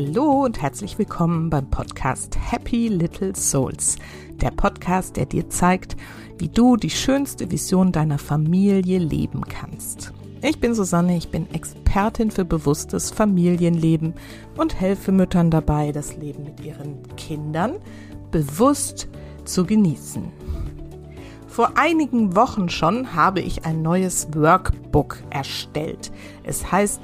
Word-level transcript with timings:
Hallo 0.00 0.44
und 0.44 0.62
herzlich 0.62 0.96
willkommen 0.96 1.50
beim 1.50 1.68
Podcast 1.70 2.38
Happy 2.40 2.86
Little 2.86 3.34
Souls. 3.34 3.96
Der 4.40 4.52
Podcast, 4.52 5.16
der 5.16 5.26
dir 5.26 5.50
zeigt, 5.50 5.96
wie 6.38 6.48
du 6.48 6.76
die 6.76 6.88
schönste 6.88 7.50
Vision 7.50 7.90
deiner 7.90 8.18
Familie 8.18 9.00
leben 9.00 9.40
kannst. 9.40 10.12
Ich 10.40 10.60
bin 10.60 10.76
Susanne, 10.76 11.16
ich 11.16 11.32
bin 11.32 11.52
Expertin 11.52 12.30
für 12.30 12.44
bewusstes 12.44 13.10
Familienleben 13.10 14.14
und 14.56 14.80
helfe 14.80 15.10
Müttern 15.10 15.50
dabei, 15.50 15.90
das 15.90 16.16
Leben 16.16 16.44
mit 16.44 16.60
ihren 16.60 17.02
Kindern 17.16 17.72
bewusst 18.30 19.08
zu 19.44 19.66
genießen. 19.66 20.30
Vor 21.48 21.72
einigen 21.76 22.36
Wochen 22.36 22.68
schon 22.68 23.16
habe 23.16 23.40
ich 23.40 23.64
ein 23.64 23.82
neues 23.82 24.28
Workbook 24.32 25.18
erstellt. 25.30 26.12
Es 26.44 26.70
heißt 26.70 27.00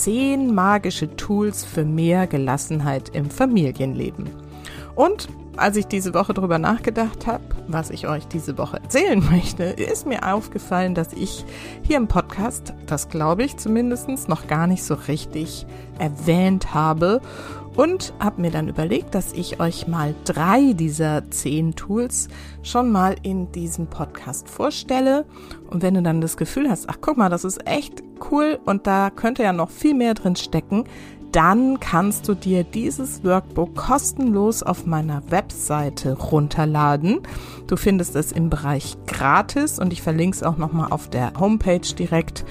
10 0.00 0.54
magische 0.54 1.14
Tools 1.16 1.62
für 1.62 1.84
mehr 1.84 2.26
Gelassenheit 2.26 3.10
im 3.10 3.28
Familienleben. 3.28 4.30
Und 4.94 5.28
als 5.58 5.76
ich 5.76 5.86
diese 5.88 6.14
Woche 6.14 6.32
darüber 6.32 6.58
nachgedacht 6.58 7.26
habe, 7.26 7.44
was 7.68 7.90
ich 7.90 8.08
euch 8.08 8.26
diese 8.26 8.56
Woche 8.56 8.78
erzählen 8.82 9.22
möchte, 9.30 9.64
ist 9.64 10.06
mir 10.06 10.32
aufgefallen, 10.32 10.94
dass 10.94 11.12
ich 11.12 11.44
hier 11.82 11.98
im 11.98 12.08
Podcast, 12.08 12.72
das 12.86 13.10
glaube 13.10 13.44
ich 13.44 13.58
zumindest, 13.58 14.26
noch 14.26 14.46
gar 14.46 14.66
nicht 14.66 14.84
so 14.84 14.94
richtig 14.94 15.66
erwähnt 15.98 16.72
habe 16.72 17.20
und 17.76 18.14
habe 18.20 18.40
mir 18.40 18.50
dann 18.50 18.68
überlegt, 18.68 19.14
dass 19.14 19.34
ich 19.34 19.60
euch 19.60 19.86
mal 19.86 20.14
drei 20.24 20.72
dieser 20.72 21.30
zehn 21.30 21.74
Tools 21.76 22.28
schon 22.62 22.90
mal 22.90 23.16
in 23.22 23.52
diesem 23.52 23.86
Podcast 23.86 24.48
vorstelle. 24.48 25.26
Und 25.68 25.82
wenn 25.82 25.92
du 25.92 26.02
dann 26.02 26.22
das 26.22 26.38
Gefühl 26.38 26.70
hast, 26.70 26.88
ach 26.88 26.98
guck 27.02 27.18
mal, 27.18 27.28
das 27.28 27.44
ist 27.44 27.66
echt 27.66 28.02
cool 28.30 28.58
und 28.64 28.86
da 28.86 29.10
könnte 29.10 29.42
ja 29.42 29.52
noch 29.52 29.70
viel 29.70 29.94
mehr 29.94 30.14
drin 30.14 30.36
stecken, 30.36 30.84
dann 31.32 31.78
kannst 31.78 32.26
du 32.28 32.34
dir 32.34 32.64
dieses 32.64 33.22
Workbook 33.24 33.76
kostenlos 33.76 34.62
auf 34.62 34.86
meiner 34.86 35.22
Webseite 35.30 36.18
runterladen. 36.18 37.20
Du 37.66 37.76
findest 37.76 38.16
es 38.16 38.32
im 38.32 38.48
Bereich 38.50 38.96
gratis 39.06 39.78
und 39.78 39.92
ich 39.92 40.02
verlinke 40.02 40.36
es 40.36 40.42
auch 40.42 40.56
nochmal 40.56 40.88
auf 40.90 41.08
der 41.08 41.32
Homepage 41.38 41.94
direkt 41.96 42.44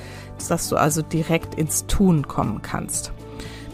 dass 0.49 0.71
du 0.71 0.77
also 0.77 1.03
direkt 1.03 1.57
ins 1.57 1.87
Tun 1.87 2.27
kommen 2.27 2.63
kannst. 2.63 3.13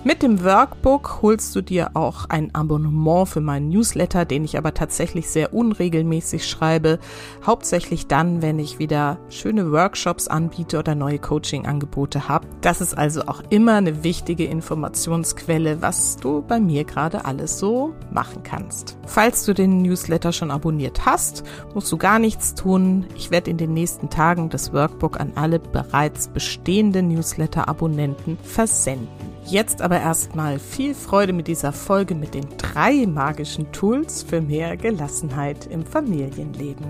Mit 0.07 0.23
dem 0.23 0.45
Workbook 0.45 1.23
holst 1.23 1.57
du 1.57 1.63
dir 1.63 1.93
auch 1.95 2.27
ein 2.29 2.55
Abonnement 2.55 3.27
für 3.27 3.41
meinen 3.41 3.71
Newsletter, 3.71 4.27
den 4.27 4.45
ich 4.45 4.59
aber 4.59 4.75
tatsächlich 4.75 5.31
sehr 5.31 5.55
unregelmäßig 5.55 6.47
schreibe. 6.47 6.99
Hauptsächlich 7.43 8.07
dann, 8.07 8.43
wenn 8.43 8.59
ich 8.59 8.79
wieder 8.79 9.19
schöne 9.31 9.73
Workshops 9.73 10.29
anbiete 10.29 10.79
oder 10.79 10.95
neue 10.95 11.19
Coaching-Angebote 11.19 12.29
habe. 12.29 12.47
Das 12.61 12.83
ist 12.83 12.93
also 12.93 13.23
auch 13.23 13.43
immer 13.49 13.77
eine 13.77 14.05
wichtige 14.05 14.45
Informationsquelle, 14.45 15.81
was 15.81 16.19
du 16.19 16.43
bei 16.43 16.61
mir 16.61 16.85
gerade 16.85 17.25
alles 17.25 17.59
so 17.59 17.95
machen 18.13 18.43
kannst. 18.43 18.99
Falls 19.07 19.47
du 19.47 19.55
den 19.55 19.81
Newsletter 19.81 20.33
schon 20.33 20.51
abonniert 20.51 21.07
hast, 21.07 21.45
musst 21.73 21.91
du 21.91 21.97
gar 21.97 22.19
nichts 22.19 22.55
tun. 22.55 23.07
Ich 23.17 23.31
werde 23.31 23.51
in 23.51 23.57
den 23.57 23.73
nächsten 23.73 24.11
Tagen 24.11 24.51
das 24.51 24.75
Workbook 24.75 25.19
an 25.19 25.33
alle 25.35 25.61
bereits 25.61 26.29
bestehenden 26.29 27.09
Newsletter-Abonnenten 27.09 28.37
versenden. 28.43 29.24
Jetzt 29.47 29.83
aber 29.83 30.01
erstmal 30.01 30.59
viel 30.59 30.95
Freude 30.95 31.35
mit 31.35 31.49
dieser 31.49 31.73
Folge 31.73 32.15
mit 32.15 32.33
den 32.33 32.57
drei 32.57 33.07
magischen 33.07 33.71
Tools 33.73 34.23
für 34.23 34.41
mehr 34.41 34.77
Gelassenheit 34.79 35.67
im 35.67 35.85
Familienleben. 35.85 36.87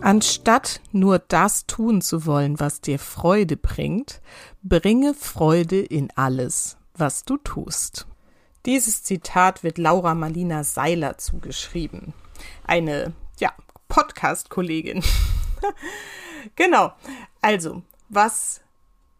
Anstatt 0.00 0.80
nur 0.90 1.20
das 1.20 1.66
tun 1.66 2.00
zu 2.00 2.26
wollen, 2.26 2.58
was 2.58 2.80
dir 2.80 2.98
Freude 2.98 3.56
bringt, 3.56 4.20
bringe 4.62 5.14
Freude 5.14 5.80
in 5.80 6.08
alles, 6.16 6.78
was 6.94 7.24
du 7.24 7.36
tust. 7.36 8.06
Dieses 8.66 9.04
Zitat 9.04 9.62
wird 9.62 9.78
Laura 9.78 10.14
Marlina 10.14 10.64
Seiler 10.64 11.16
zugeschrieben. 11.18 12.12
Eine, 12.64 13.12
ja, 13.38 13.52
Podcast-Kollegin 13.88 15.02
genau. 16.56 16.92
Also, 17.40 17.82
was 18.08 18.60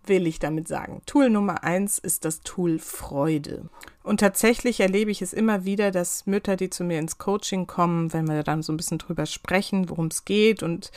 will 0.07 0.27
ich 0.27 0.39
damit 0.39 0.69
sagen? 0.69 1.03
Tool 1.07 1.31
Nummer 1.31 1.63
eins 1.65 1.99
ist 1.99 2.25
das 2.25 2.41
Tool 2.41 2.79
Freude. 2.79 3.69
Und 4.03 4.21
tatsächlich 4.21 4.81
erlebe 4.81 5.11
ich 5.11 5.23
es 5.23 5.33
immer 5.33 5.65
wieder, 5.65 5.91
dass 5.91 6.27
Mütter, 6.27 6.57
die 6.57 6.71
zu 6.71 6.83
mir 6.85 6.99
ins 6.99 7.19
Coaching 7.19 7.67
kommen, 7.67 8.13
wenn 8.13 8.27
wir 8.27 8.43
dann 8.43 8.63
so 8.63 8.73
ein 8.73 8.77
bisschen 8.77 8.99
drüber 8.99 9.27
sprechen, 9.27 9.91
worum 9.91 10.07
es 10.07 10.25
geht 10.25 10.63
und 10.63 10.91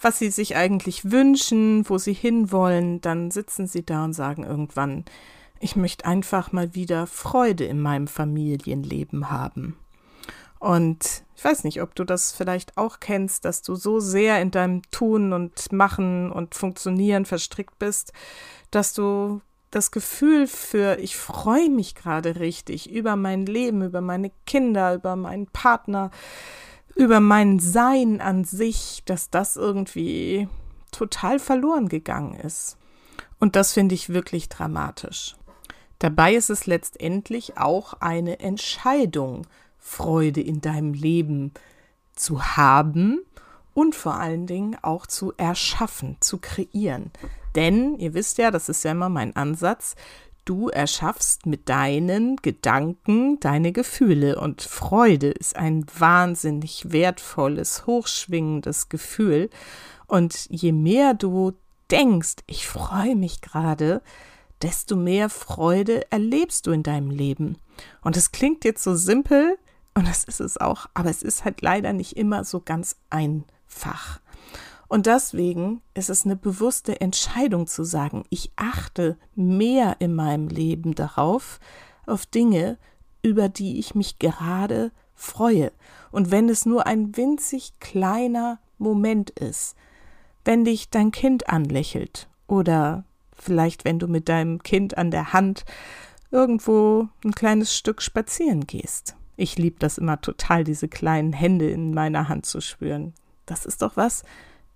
was 0.00 0.18
sie 0.18 0.30
sich 0.30 0.56
eigentlich 0.56 1.10
wünschen, 1.10 1.88
wo 1.88 1.98
sie 1.98 2.12
hinwollen, 2.12 3.00
dann 3.00 3.30
sitzen 3.30 3.66
sie 3.66 3.84
da 3.84 4.04
und 4.04 4.12
sagen 4.12 4.44
irgendwann, 4.44 5.04
ich 5.60 5.76
möchte 5.76 6.04
einfach 6.04 6.52
mal 6.52 6.74
wieder 6.74 7.06
Freude 7.06 7.64
in 7.64 7.80
meinem 7.80 8.06
Familienleben 8.06 9.30
haben. 9.30 9.76
Und 10.64 11.24
ich 11.36 11.44
weiß 11.44 11.64
nicht, 11.64 11.82
ob 11.82 11.94
du 11.94 12.04
das 12.04 12.32
vielleicht 12.32 12.78
auch 12.78 12.98
kennst, 12.98 13.44
dass 13.44 13.60
du 13.60 13.74
so 13.74 14.00
sehr 14.00 14.40
in 14.40 14.50
deinem 14.50 14.80
Tun 14.90 15.34
und 15.34 15.72
Machen 15.72 16.32
und 16.32 16.54
Funktionieren 16.54 17.26
verstrickt 17.26 17.78
bist, 17.78 18.14
dass 18.70 18.94
du 18.94 19.42
das 19.70 19.90
Gefühl 19.90 20.46
für, 20.46 20.98
ich 21.00 21.18
freue 21.18 21.68
mich 21.68 21.94
gerade 21.94 22.40
richtig 22.40 22.90
über 22.90 23.14
mein 23.14 23.44
Leben, 23.44 23.82
über 23.82 24.00
meine 24.00 24.32
Kinder, 24.46 24.94
über 24.94 25.16
meinen 25.16 25.48
Partner, 25.48 26.10
über 26.94 27.20
mein 27.20 27.58
Sein 27.58 28.22
an 28.22 28.44
sich, 28.44 29.02
dass 29.04 29.28
das 29.28 29.56
irgendwie 29.56 30.48
total 30.92 31.40
verloren 31.40 31.90
gegangen 31.90 32.40
ist. 32.40 32.78
Und 33.38 33.54
das 33.54 33.74
finde 33.74 33.94
ich 33.94 34.08
wirklich 34.08 34.48
dramatisch. 34.48 35.36
Dabei 35.98 36.34
ist 36.34 36.48
es 36.48 36.64
letztendlich 36.64 37.58
auch 37.58 37.92
eine 38.00 38.40
Entscheidung, 38.40 39.46
Freude 39.86 40.40
in 40.40 40.62
deinem 40.62 40.94
Leben 40.94 41.52
zu 42.14 42.42
haben 42.42 43.20
und 43.74 43.94
vor 43.94 44.14
allen 44.14 44.46
Dingen 44.46 44.78
auch 44.80 45.06
zu 45.06 45.34
erschaffen, 45.36 46.16
zu 46.20 46.38
kreieren. 46.38 47.10
Denn 47.54 47.98
ihr 47.98 48.14
wisst 48.14 48.38
ja, 48.38 48.50
das 48.50 48.70
ist 48.70 48.82
ja 48.82 48.92
immer 48.92 49.10
mein 49.10 49.36
Ansatz, 49.36 49.94
du 50.46 50.68
erschaffst 50.68 51.44
mit 51.44 51.68
deinen 51.68 52.36
Gedanken 52.36 53.38
deine 53.40 53.72
Gefühle 53.72 54.40
und 54.40 54.62
Freude 54.62 55.28
ist 55.28 55.56
ein 55.56 55.84
wahnsinnig 55.98 56.90
wertvolles, 56.90 57.86
hochschwingendes 57.86 58.88
Gefühl. 58.88 59.50
Und 60.06 60.46
je 60.48 60.72
mehr 60.72 61.12
du 61.12 61.52
denkst, 61.90 62.36
ich 62.46 62.66
freue 62.66 63.16
mich 63.16 63.42
gerade, 63.42 64.00
desto 64.62 64.96
mehr 64.96 65.28
Freude 65.28 66.10
erlebst 66.10 66.66
du 66.66 66.70
in 66.70 66.82
deinem 66.82 67.10
Leben. 67.10 67.58
Und 68.00 68.16
es 68.16 68.32
klingt 68.32 68.64
jetzt 68.64 68.82
so 68.82 68.94
simpel, 68.94 69.58
und 69.94 70.08
das 70.08 70.24
ist 70.24 70.40
es 70.40 70.58
auch, 70.58 70.86
aber 70.94 71.10
es 71.10 71.22
ist 71.22 71.44
halt 71.44 71.62
leider 71.62 71.92
nicht 71.92 72.16
immer 72.16 72.44
so 72.44 72.60
ganz 72.60 72.96
einfach. 73.10 74.20
Und 74.88 75.06
deswegen 75.06 75.80
ist 75.94 76.10
es 76.10 76.24
eine 76.24 76.36
bewusste 76.36 77.00
Entscheidung 77.00 77.66
zu 77.66 77.84
sagen, 77.84 78.24
ich 78.28 78.52
achte 78.56 79.16
mehr 79.34 79.96
in 80.00 80.14
meinem 80.14 80.48
Leben 80.48 80.94
darauf, 80.94 81.58
auf 82.06 82.26
Dinge, 82.26 82.76
über 83.22 83.48
die 83.48 83.78
ich 83.78 83.94
mich 83.94 84.18
gerade 84.18 84.92
freue. 85.14 85.72
Und 86.10 86.30
wenn 86.30 86.48
es 86.48 86.66
nur 86.66 86.86
ein 86.86 87.16
winzig 87.16 87.80
kleiner 87.80 88.58
Moment 88.78 89.30
ist, 89.30 89.74
wenn 90.44 90.64
dich 90.64 90.90
dein 90.90 91.10
Kind 91.10 91.48
anlächelt 91.48 92.28
oder 92.46 93.04
vielleicht 93.32 93.84
wenn 93.84 93.98
du 93.98 94.06
mit 94.06 94.28
deinem 94.28 94.62
Kind 94.62 94.98
an 94.98 95.10
der 95.10 95.32
Hand 95.32 95.64
irgendwo 96.30 97.08
ein 97.24 97.32
kleines 97.32 97.74
Stück 97.74 98.02
spazieren 98.02 98.66
gehst. 98.66 99.16
Ich 99.36 99.58
liebe 99.58 99.76
das 99.78 99.98
immer 99.98 100.20
total, 100.20 100.64
diese 100.64 100.88
kleinen 100.88 101.32
Hände 101.32 101.70
in 101.70 101.92
meiner 101.92 102.28
Hand 102.28 102.46
zu 102.46 102.60
spüren. 102.60 103.14
Das 103.46 103.66
ist 103.66 103.82
doch 103.82 103.96
was, 103.96 104.22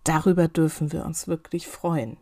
darüber 0.05 0.49
dürfen 0.49 0.93
wir 0.93 1.05
uns 1.05 1.29
wirklich 1.29 1.67
freuen. 1.67 2.17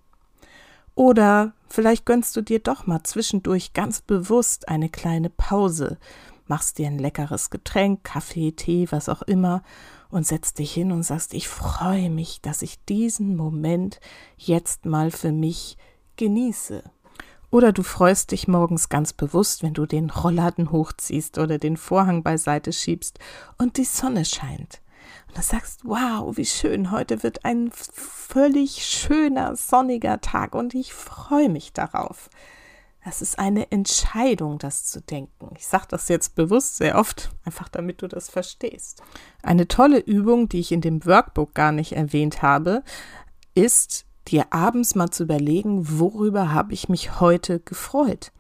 Oder 0.94 1.53
vielleicht 1.69 2.06
gönnst 2.06 2.35
du 2.37 2.41
dir 2.41 2.59
doch 2.59 2.87
mal 2.87 3.03
zwischendurch 3.03 3.73
ganz 3.75 4.00
bewusst 4.00 4.69
eine 4.69 4.88
kleine 4.88 5.31
Pause, 5.31 5.99
machst 6.47 6.79
dir 6.79 6.87
ein 6.87 6.99
leckeres 6.99 7.50
Getränk, 7.50 8.05
Kaffee, 8.05 8.53
Tee, 8.53 8.88
was 8.91 9.09
auch 9.09 9.23
immer 9.23 9.62
und 10.09 10.27
setzt 10.27 10.59
dich 10.59 10.73
hin 10.73 10.93
und 10.93 11.03
sagst, 11.03 11.35
ich 11.35 11.49
freue 11.49 12.11
mich, 12.11 12.41
dass 12.41 12.62
ich 12.62 12.83
diesen 12.85 13.37
Moment 13.37 14.00
jetzt 14.37 14.87
mal 14.87 15.11
für 15.11 15.33
mich 15.33 15.77
genieße. 16.17 16.83
Oder 17.51 17.73
du 17.73 17.83
freust 17.83 18.33
dich 18.33 18.49
morgens 18.49 18.89
ganz 18.89 19.13
bewusst, 19.13 19.63
wenn 19.63 19.75
du 19.75 19.87
den 19.87 20.11
Rollladen 20.11 20.73
hochziehst 20.73 21.39
oder 21.39 21.59
den 21.59 21.77
Vorhang 21.77 22.23
beiseite 22.23 22.73
schiebst 22.73 23.19
und 23.59 23.77
die 23.77 23.85
Sonne 23.85 24.25
scheint. 24.25 24.81
Und 25.29 25.39
du 25.39 25.43
sagst, 25.43 25.81
wow, 25.85 26.37
wie 26.37 26.47
schön, 26.47 26.91
heute 26.91 27.23
wird 27.23 27.45
ein 27.45 27.71
völlig 27.73 28.85
schöner, 28.85 29.55
sonniger 29.57 30.21
Tag 30.21 30.55
und 30.55 30.75
ich 30.75 30.93
freue 30.93 31.49
mich 31.49 31.73
darauf. 31.73 32.29
Das 33.05 33.23
ist 33.23 33.39
eine 33.39 33.71
Entscheidung, 33.71 34.59
das 34.59 34.85
zu 34.85 35.01
denken. 35.01 35.55
Ich 35.57 35.69
sage 35.69 35.87
das 35.91 36.09
jetzt 36.09 36.35
bewusst 36.35 36.77
sehr 36.77 36.99
oft, 36.99 37.31
einfach 37.45 37.69
damit 37.69 38.03
du 38.03 38.09
das 38.09 38.29
verstehst. 38.29 39.01
Eine 39.45 39.69
tolle 39.69 40.01
Übung, 40.01 40.49
die 40.49 40.59
ich 40.59 40.73
in 40.73 40.81
dem 40.81 41.07
Workbook 41.07 41.55
gar 41.55 41.71
nicht 41.71 41.93
erwähnt 41.93 42.43
habe, 42.43 42.83
ist 43.55 44.06
dir 44.28 44.46
abends 44.50 44.94
mal 44.94 45.11
zu 45.11 45.25
überlegen, 45.25 45.99
worüber 45.99 46.52
habe 46.52 46.73
ich 46.73 46.88
mich 46.88 47.20
heute 47.20 47.61
gefreut. 47.61 48.32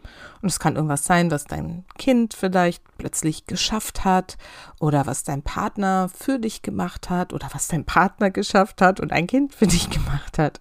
Und 0.42 0.48
es 0.48 0.60
kann 0.60 0.76
irgendwas 0.76 1.04
sein, 1.04 1.30
was 1.30 1.44
dein 1.44 1.84
Kind 1.98 2.34
vielleicht 2.34 2.82
plötzlich 2.98 3.46
geschafft 3.46 4.04
hat 4.04 4.36
oder 4.78 5.06
was 5.06 5.24
dein 5.24 5.42
Partner 5.42 6.08
für 6.14 6.38
dich 6.38 6.62
gemacht 6.62 7.10
hat 7.10 7.32
oder 7.32 7.48
was 7.52 7.68
dein 7.68 7.84
Partner 7.84 8.30
geschafft 8.30 8.80
hat 8.80 9.00
und 9.00 9.12
ein 9.12 9.26
Kind 9.26 9.54
für 9.54 9.66
dich 9.66 9.90
gemacht 9.90 10.38
hat. 10.38 10.60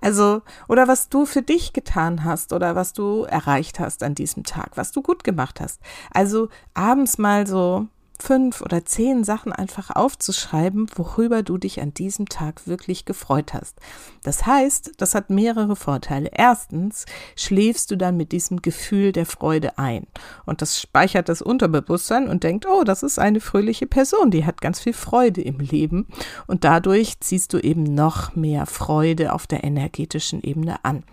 Also, 0.00 0.42
oder 0.68 0.88
was 0.88 1.08
du 1.08 1.26
für 1.26 1.42
dich 1.42 1.72
getan 1.72 2.24
hast 2.24 2.52
oder 2.52 2.74
was 2.74 2.92
du 2.92 3.24
erreicht 3.24 3.80
hast 3.80 4.02
an 4.02 4.14
diesem 4.14 4.44
Tag, 4.44 4.76
was 4.76 4.92
du 4.92 5.02
gut 5.02 5.24
gemacht 5.24 5.60
hast. 5.60 5.80
Also 6.10 6.48
abends 6.74 7.18
mal 7.18 7.46
so 7.46 7.88
fünf 8.22 8.60
oder 8.60 8.84
zehn 8.84 9.24
Sachen 9.24 9.52
einfach 9.52 9.90
aufzuschreiben, 9.90 10.86
worüber 10.94 11.42
du 11.42 11.58
dich 11.58 11.80
an 11.80 11.94
diesem 11.94 12.28
Tag 12.28 12.66
wirklich 12.66 13.04
gefreut 13.04 13.54
hast. 13.54 13.78
Das 14.22 14.46
heißt, 14.46 14.92
das 14.98 15.14
hat 15.14 15.30
mehrere 15.30 15.76
Vorteile. 15.76 16.30
Erstens 16.32 17.06
schläfst 17.36 17.90
du 17.90 17.96
dann 17.96 18.16
mit 18.16 18.32
diesem 18.32 18.62
Gefühl 18.62 19.12
der 19.12 19.26
Freude 19.26 19.78
ein 19.78 20.06
und 20.46 20.62
das 20.62 20.80
speichert 20.80 21.28
das 21.28 21.42
Unterbewusstsein 21.42 22.28
und 22.28 22.44
denkt, 22.44 22.66
oh, 22.66 22.84
das 22.84 23.02
ist 23.02 23.18
eine 23.18 23.40
fröhliche 23.40 23.86
Person, 23.86 24.30
die 24.30 24.44
hat 24.44 24.60
ganz 24.60 24.80
viel 24.80 24.92
Freude 24.92 25.42
im 25.42 25.58
Leben 25.58 26.06
und 26.46 26.64
dadurch 26.64 27.20
ziehst 27.20 27.52
du 27.52 27.58
eben 27.58 27.82
noch 27.82 28.36
mehr 28.36 28.66
Freude 28.66 29.32
auf 29.32 29.46
der 29.46 29.64
energetischen 29.64 30.42
Ebene 30.42 30.84
an. 30.84 31.04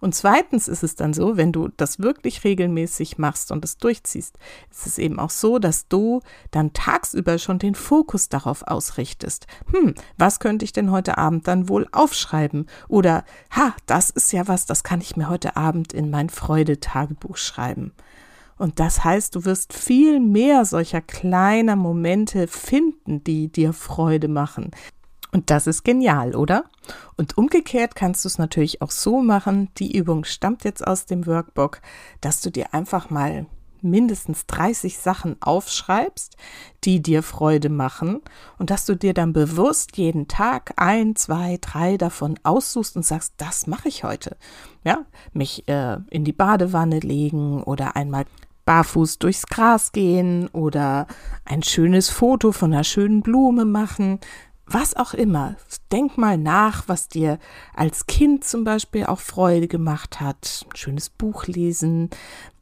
Und 0.00 0.14
zweitens 0.14 0.66
ist 0.66 0.82
es 0.82 0.94
dann 0.96 1.12
so, 1.12 1.36
wenn 1.36 1.52
du 1.52 1.68
das 1.76 1.98
wirklich 2.00 2.44
regelmäßig 2.44 3.18
machst 3.18 3.52
und 3.52 3.64
es 3.64 3.76
durchziehst, 3.78 4.38
ist 4.70 4.86
es 4.86 4.98
eben 4.98 5.18
auch 5.18 5.30
so, 5.30 5.58
dass 5.58 5.88
du 5.88 6.20
dann 6.50 6.72
tagsüber 6.72 7.38
schon 7.38 7.58
den 7.58 7.74
Fokus 7.74 8.28
darauf 8.28 8.62
ausrichtest. 8.62 9.46
Hm, 9.72 9.94
was 10.16 10.40
könnte 10.40 10.64
ich 10.64 10.72
denn 10.72 10.90
heute 10.90 11.18
Abend 11.18 11.46
dann 11.46 11.68
wohl 11.68 11.86
aufschreiben? 11.92 12.66
Oder, 12.88 13.24
ha, 13.50 13.74
das 13.86 14.10
ist 14.10 14.32
ja 14.32 14.48
was, 14.48 14.66
das 14.66 14.82
kann 14.82 15.00
ich 15.00 15.16
mir 15.16 15.28
heute 15.28 15.56
Abend 15.56 15.92
in 15.92 16.10
mein 16.10 16.30
Freudetagebuch 16.30 17.36
schreiben. 17.36 17.92
Und 18.60 18.78
das 18.78 19.04
heißt, 19.04 19.34
du 19.34 19.46
wirst 19.46 19.72
viel 19.72 20.20
mehr 20.20 20.66
solcher 20.66 21.00
kleiner 21.00 21.76
Momente 21.76 22.46
finden, 22.46 23.24
die 23.24 23.48
dir 23.48 23.72
Freude 23.72 24.28
machen. 24.28 24.70
Und 25.32 25.50
das 25.50 25.66
ist 25.66 25.84
genial, 25.84 26.34
oder? 26.34 26.64
Und 27.16 27.38
umgekehrt 27.38 27.94
kannst 27.94 28.24
du 28.24 28.28
es 28.28 28.38
natürlich 28.38 28.82
auch 28.82 28.90
so 28.90 29.22
machen, 29.22 29.68
die 29.78 29.96
Übung 29.96 30.24
stammt 30.24 30.64
jetzt 30.64 30.86
aus 30.86 31.06
dem 31.06 31.26
Workbook, 31.26 31.80
dass 32.20 32.40
du 32.40 32.50
dir 32.50 32.74
einfach 32.74 33.10
mal 33.10 33.46
mindestens 33.82 34.46
30 34.46 34.98
Sachen 34.98 35.36
aufschreibst, 35.40 36.36
die 36.84 37.00
dir 37.00 37.22
Freude 37.22 37.68
machen 37.68 38.20
und 38.58 38.70
dass 38.70 38.84
du 38.84 38.94
dir 38.94 39.14
dann 39.14 39.32
bewusst 39.32 39.96
jeden 39.96 40.28
Tag 40.28 40.74
ein, 40.76 41.16
zwei, 41.16 41.58
drei 41.60 41.96
davon 41.96 42.38
aussuchst 42.42 42.96
und 42.96 43.04
sagst, 43.04 43.34
das 43.38 43.66
mache 43.66 43.88
ich 43.88 44.04
heute. 44.04 44.36
Ja, 44.84 45.04
mich 45.32 45.66
äh, 45.68 45.98
in 46.10 46.24
die 46.24 46.32
Badewanne 46.32 47.00
legen 47.00 47.62
oder 47.62 47.96
einmal 47.96 48.24
barfuß 48.64 49.18
durchs 49.18 49.46
Gras 49.46 49.92
gehen 49.92 50.48
oder 50.48 51.06
ein 51.44 51.62
schönes 51.62 52.08
Foto 52.08 52.52
von 52.52 52.72
einer 52.72 52.84
schönen 52.84 53.22
Blume 53.22 53.64
machen, 53.64 54.20
was 54.72 54.94
auch 54.94 55.14
immer. 55.14 55.56
Denk 55.90 56.16
mal 56.16 56.38
nach, 56.38 56.86
was 56.86 57.08
dir 57.08 57.38
als 57.74 58.06
Kind 58.06 58.44
zum 58.44 58.62
Beispiel 58.64 59.04
auch 59.04 59.18
Freude 59.18 59.66
gemacht 59.66 60.20
hat. 60.20 60.64
Ein 60.70 60.76
schönes 60.76 61.10
Buch 61.10 61.46
lesen, 61.46 62.10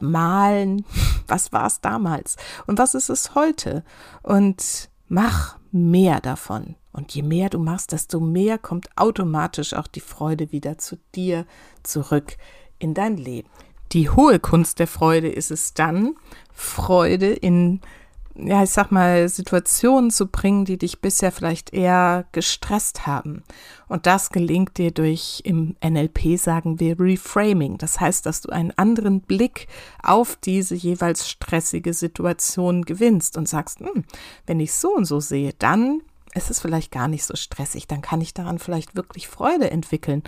malen. 0.00 0.84
Was 1.28 1.52
war 1.52 1.66
es 1.66 1.82
damals? 1.82 2.36
Und 2.66 2.78
was 2.78 2.94
ist 2.94 3.10
es 3.10 3.34
heute? 3.34 3.84
Und 4.22 4.88
mach 5.08 5.58
mehr 5.72 6.22
davon. 6.22 6.76
Und 6.92 7.14
je 7.14 7.22
mehr 7.22 7.50
du 7.50 7.58
machst, 7.58 7.92
desto 7.92 8.18
mehr 8.18 8.56
kommt 8.56 8.88
automatisch 8.96 9.74
auch 9.74 9.86
die 9.86 10.00
Freude 10.00 10.52
wieder 10.52 10.78
zu 10.78 10.96
dir 11.14 11.44
zurück 11.82 12.38
in 12.78 12.94
dein 12.94 13.18
Leben. 13.18 13.50
Die 13.92 14.08
hohe 14.08 14.38
Kunst 14.38 14.78
der 14.78 14.86
Freude 14.86 15.28
ist 15.28 15.50
es 15.50 15.74
dann, 15.74 16.14
Freude 16.52 17.32
in 17.32 17.80
ja, 18.38 18.62
ich 18.62 18.70
sag 18.70 18.92
mal, 18.92 19.28
Situationen 19.28 20.10
zu 20.10 20.28
bringen, 20.28 20.64
die 20.64 20.78
dich 20.78 21.00
bisher 21.00 21.32
vielleicht 21.32 21.72
eher 21.72 22.26
gestresst 22.32 23.06
haben. 23.06 23.42
Und 23.88 24.06
das 24.06 24.30
gelingt 24.30 24.78
dir 24.78 24.92
durch, 24.92 25.42
im 25.44 25.76
NLP 25.84 26.38
sagen 26.38 26.78
wir 26.78 26.98
Reframing. 27.00 27.78
Das 27.78 28.00
heißt, 28.00 28.24
dass 28.26 28.40
du 28.40 28.50
einen 28.50 28.70
anderen 28.72 29.20
Blick 29.20 29.66
auf 30.02 30.36
diese 30.36 30.74
jeweils 30.74 31.28
stressige 31.28 31.92
Situation 31.92 32.84
gewinnst 32.84 33.36
und 33.36 33.48
sagst, 33.48 33.80
hm, 33.80 34.04
wenn 34.46 34.60
ich 34.60 34.72
so 34.72 34.94
und 34.94 35.04
so 35.04 35.20
sehe, 35.20 35.52
dann 35.58 36.02
ist 36.34 36.50
es 36.50 36.60
vielleicht 36.60 36.92
gar 36.92 37.08
nicht 37.08 37.24
so 37.24 37.34
stressig. 37.34 37.88
Dann 37.88 38.02
kann 38.02 38.20
ich 38.20 38.34
daran 38.34 38.58
vielleicht 38.58 38.94
wirklich 38.94 39.26
Freude 39.26 39.70
entwickeln. 39.70 40.22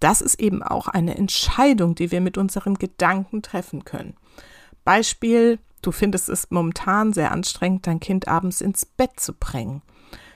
Das 0.00 0.20
ist 0.20 0.40
eben 0.40 0.62
auch 0.62 0.88
eine 0.88 1.16
Entscheidung, 1.16 1.94
die 1.94 2.10
wir 2.10 2.20
mit 2.20 2.38
unseren 2.38 2.74
Gedanken 2.74 3.42
treffen 3.42 3.84
können. 3.84 4.16
Beispiel, 4.84 5.58
Du 5.82 5.92
findest 5.92 6.28
es 6.28 6.50
momentan 6.50 7.12
sehr 7.12 7.32
anstrengend, 7.32 7.86
dein 7.86 8.00
Kind 8.00 8.28
abends 8.28 8.60
ins 8.60 8.86
Bett 8.86 9.18
zu 9.18 9.34
bringen. 9.34 9.82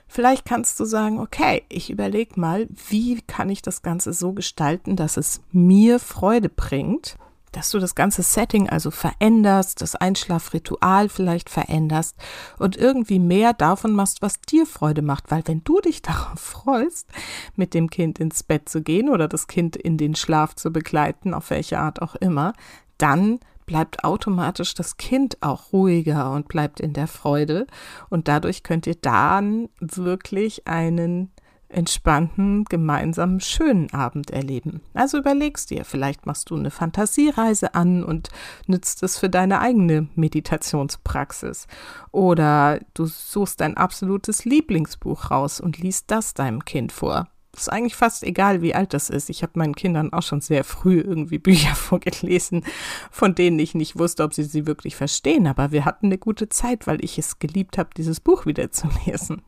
Vielleicht 0.09 0.45
kannst 0.45 0.79
du 0.79 0.85
sagen, 0.85 1.19
okay, 1.19 1.65
ich 1.69 1.91
überlege 1.91 2.39
mal, 2.39 2.69
wie 2.89 3.23
kann 3.23 3.49
ich 3.51 3.63
das 3.63 3.83
Ganze 3.83 4.13
so 4.13 4.33
gestalten, 4.33 4.97
dass 4.97 5.17
es 5.17 5.41
mir 5.51 5.99
Freude 5.99 6.49
bringt, 6.49 7.17
dass 7.53 7.71
du 7.71 7.79
das 7.79 7.95
ganze 7.95 8.23
Setting 8.23 8.69
also 8.69 8.91
veränderst, 8.91 9.81
das 9.81 9.97
Einschlafritual 9.97 11.09
vielleicht 11.09 11.49
veränderst 11.49 12.17
und 12.59 12.77
irgendwie 12.77 13.19
mehr 13.19 13.53
davon 13.53 13.95
machst, 13.95 14.21
was 14.21 14.41
dir 14.43 14.67
Freude 14.67 15.03
macht, 15.03 15.31
weil 15.31 15.43
wenn 15.47 15.65
du 15.65 15.81
dich 15.81 16.03
darauf 16.03 16.39
freust, 16.39 17.09
mit 17.55 17.73
dem 17.73 17.89
Kind 17.89 18.19
ins 18.19 18.43
Bett 18.43 18.69
zu 18.69 18.83
gehen 18.83 19.09
oder 19.09 19.27
das 19.27 19.47
Kind 19.47 19.75
in 19.75 19.97
den 19.97 20.15
Schlaf 20.15 20.55
zu 20.55 20.71
begleiten, 20.71 21.35
auf 21.35 21.51
welche 21.51 21.79
Art 21.79 22.03
auch 22.03 22.15
immer, 22.17 22.53
dann 22.99 23.41
bleibt 23.67 24.05
automatisch 24.05 24.75
das 24.75 24.97
Kind 24.97 25.43
auch 25.43 25.73
ruhiger 25.73 26.33
und 26.33 26.49
bleibt 26.49 26.81
in 26.81 26.93
der 26.93 27.09
Freude. 27.09 27.67
Und 28.09 28.29
dadurch 28.29 28.63
könnt 28.63 28.87
ihr 28.87 28.95
dann 28.95 29.69
wirklich 29.81 30.67
einen 30.67 31.33
entspannten, 31.69 32.65
gemeinsamen, 32.65 33.41
schönen 33.41 33.93
Abend 33.93 34.31
erleben. 34.31 34.83
Also 34.95 35.19
überlegst 35.19 35.71
dir, 35.71 35.85
vielleicht 35.85 36.25
machst 36.25 36.51
du 36.51 36.57
eine 36.57 36.71
Fantasiereise 36.71 37.75
an 37.75 38.05
und 38.05 38.29
nützt 38.67 39.03
es 39.03 39.19
für 39.19 39.29
deine 39.29 39.61
eigene 39.61 40.09
Meditationspraxis. 40.15 41.67
Oder 42.13 42.81
du 42.95 43.07
suchst 43.07 43.61
dein 43.61 43.77
absolutes 43.77 44.45
Lieblingsbuch 44.45 45.31
raus 45.31 45.61
und 45.61 45.79
liest 45.79 46.11
das 46.11 46.35
deinem 46.35 46.65
Kind 46.65 46.93
vor 46.93 47.29
ist 47.57 47.73
eigentlich 47.73 47.97
fast 47.97 48.23
egal, 48.23 48.63
wie 48.63 48.75
alt 48.75 48.95
das 48.95 49.11
ist. 49.11 49.31
Ich 49.31 49.43
habe 49.43 49.53
meinen 49.57 49.75
Kindern 49.75 50.13
auch 50.13 50.23
schon 50.23 50.41
sehr 50.41 50.65
früh 50.65 51.01
irgendwie 51.01 51.39
Bücher 51.39 51.75
vorgelesen, 51.75 52.65
von 53.11 53.35
denen 53.35 53.59
ich 53.59 53.75
nicht 53.75 53.99
wusste, 53.99 54.25
ob 54.25 54.35
sie 54.35 54.45
sie 54.45 54.67
wirklich 54.67 54.97
verstehen. 54.97 55.47
Aber 55.47 55.73
wir 55.73 55.85
hatten 55.85 56.07
eine 56.07 56.19
gute 56.19 56.49
Zeit, 56.49 56.87
weil 56.87 57.05
ich 57.05 57.19
es 57.19 57.39
geliebt 57.39 57.79
habe, 57.79 57.91
dieses 57.97 58.21
Buch 58.21 58.47
wieder 58.47 58.71
zu 58.71 58.89
lesen. 59.07 59.43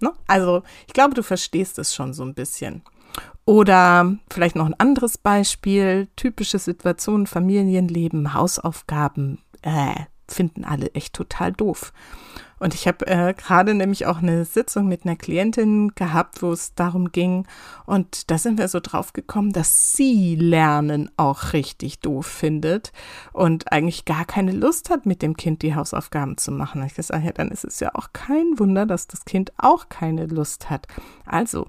ne? 0.00 0.12
Also 0.26 0.62
ich 0.86 0.92
glaube, 0.92 1.14
du 1.14 1.22
verstehst 1.22 1.78
es 1.78 1.94
schon 1.94 2.12
so 2.12 2.24
ein 2.24 2.34
bisschen. 2.34 2.82
Oder 3.44 4.16
vielleicht 4.32 4.56
noch 4.56 4.66
ein 4.66 4.78
anderes 4.80 5.18
Beispiel, 5.18 6.08
typische 6.16 6.58
Situationen, 6.58 7.26
Familienleben, 7.26 8.32
Hausaufgaben, 8.34 9.38
äh, 9.62 9.94
finden 10.28 10.64
alle 10.64 10.92
echt 10.94 11.14
total 11.14 11.52
doof. 11.52 11.92
Und 12.58 12.74
ich 12.74 12.86
habe 12.86 13.06
äh, 13.06 13.34
gerade 13.34 13.74
nämlich 13.74 14.06
auch 14.06 14.18
eine 14.18 14.44
Sitzung 14.44 14.86
mit 14.86 15.04
einer 15.04 15.16
Klientin 15.16 15.92
gehabt, 15.94 16.42
wo 16.42 16.52
es 16.52 16.74
darum 16.74 17.12
ging. 17.12 17.46
Und 17.86 18.30
da 18.30 18.38
sind 18.38 18.58
wir 18.58 18.68
so 18.68 18.80
drauf 18.80 19.12
gekommen, 19.12 19.52
dass 19.52 19.92
sie 19.94 20.36
Lernen 20.36 21.10
auch 21.16 21.52
richtig 21.52 22.00
doof 22.00 22.26
findet 22.26 22.92
und 23.32 23.72
eigentlich 23.72 24.04
gar 24.04 24.24
keine 24.24 24.52
Lust 24.52 24.90
hat, 24.90 25.06
mit 25.06 25.22
dem 25.22 25.36
Kind 25.36 25.62
die 25.62 25.74
Hausaufgaben 25.74 26.36
zu 26.38 26.52
machen. 26.52 26.80
Und 26.80 26.86
ich 26.86 26.94
gesagt, 26.94 27.24
ja, 27.24 27.32
dann 27.32 27.50
ist 27.50 27.64
es 27.64 27.80
ja 27.80 27.90
auch 27.94 28.08
kein 28.12 28.58
Wunder, 28.58 28.86
dass 28.86 29.06
das 29.06 29.24
Kind 29.24 29.52
auch 29.58 29.88
keine 29.88 30.26
Lust 30.26 30.70
hat. 30.70 30.86
Also, 31.26 31.68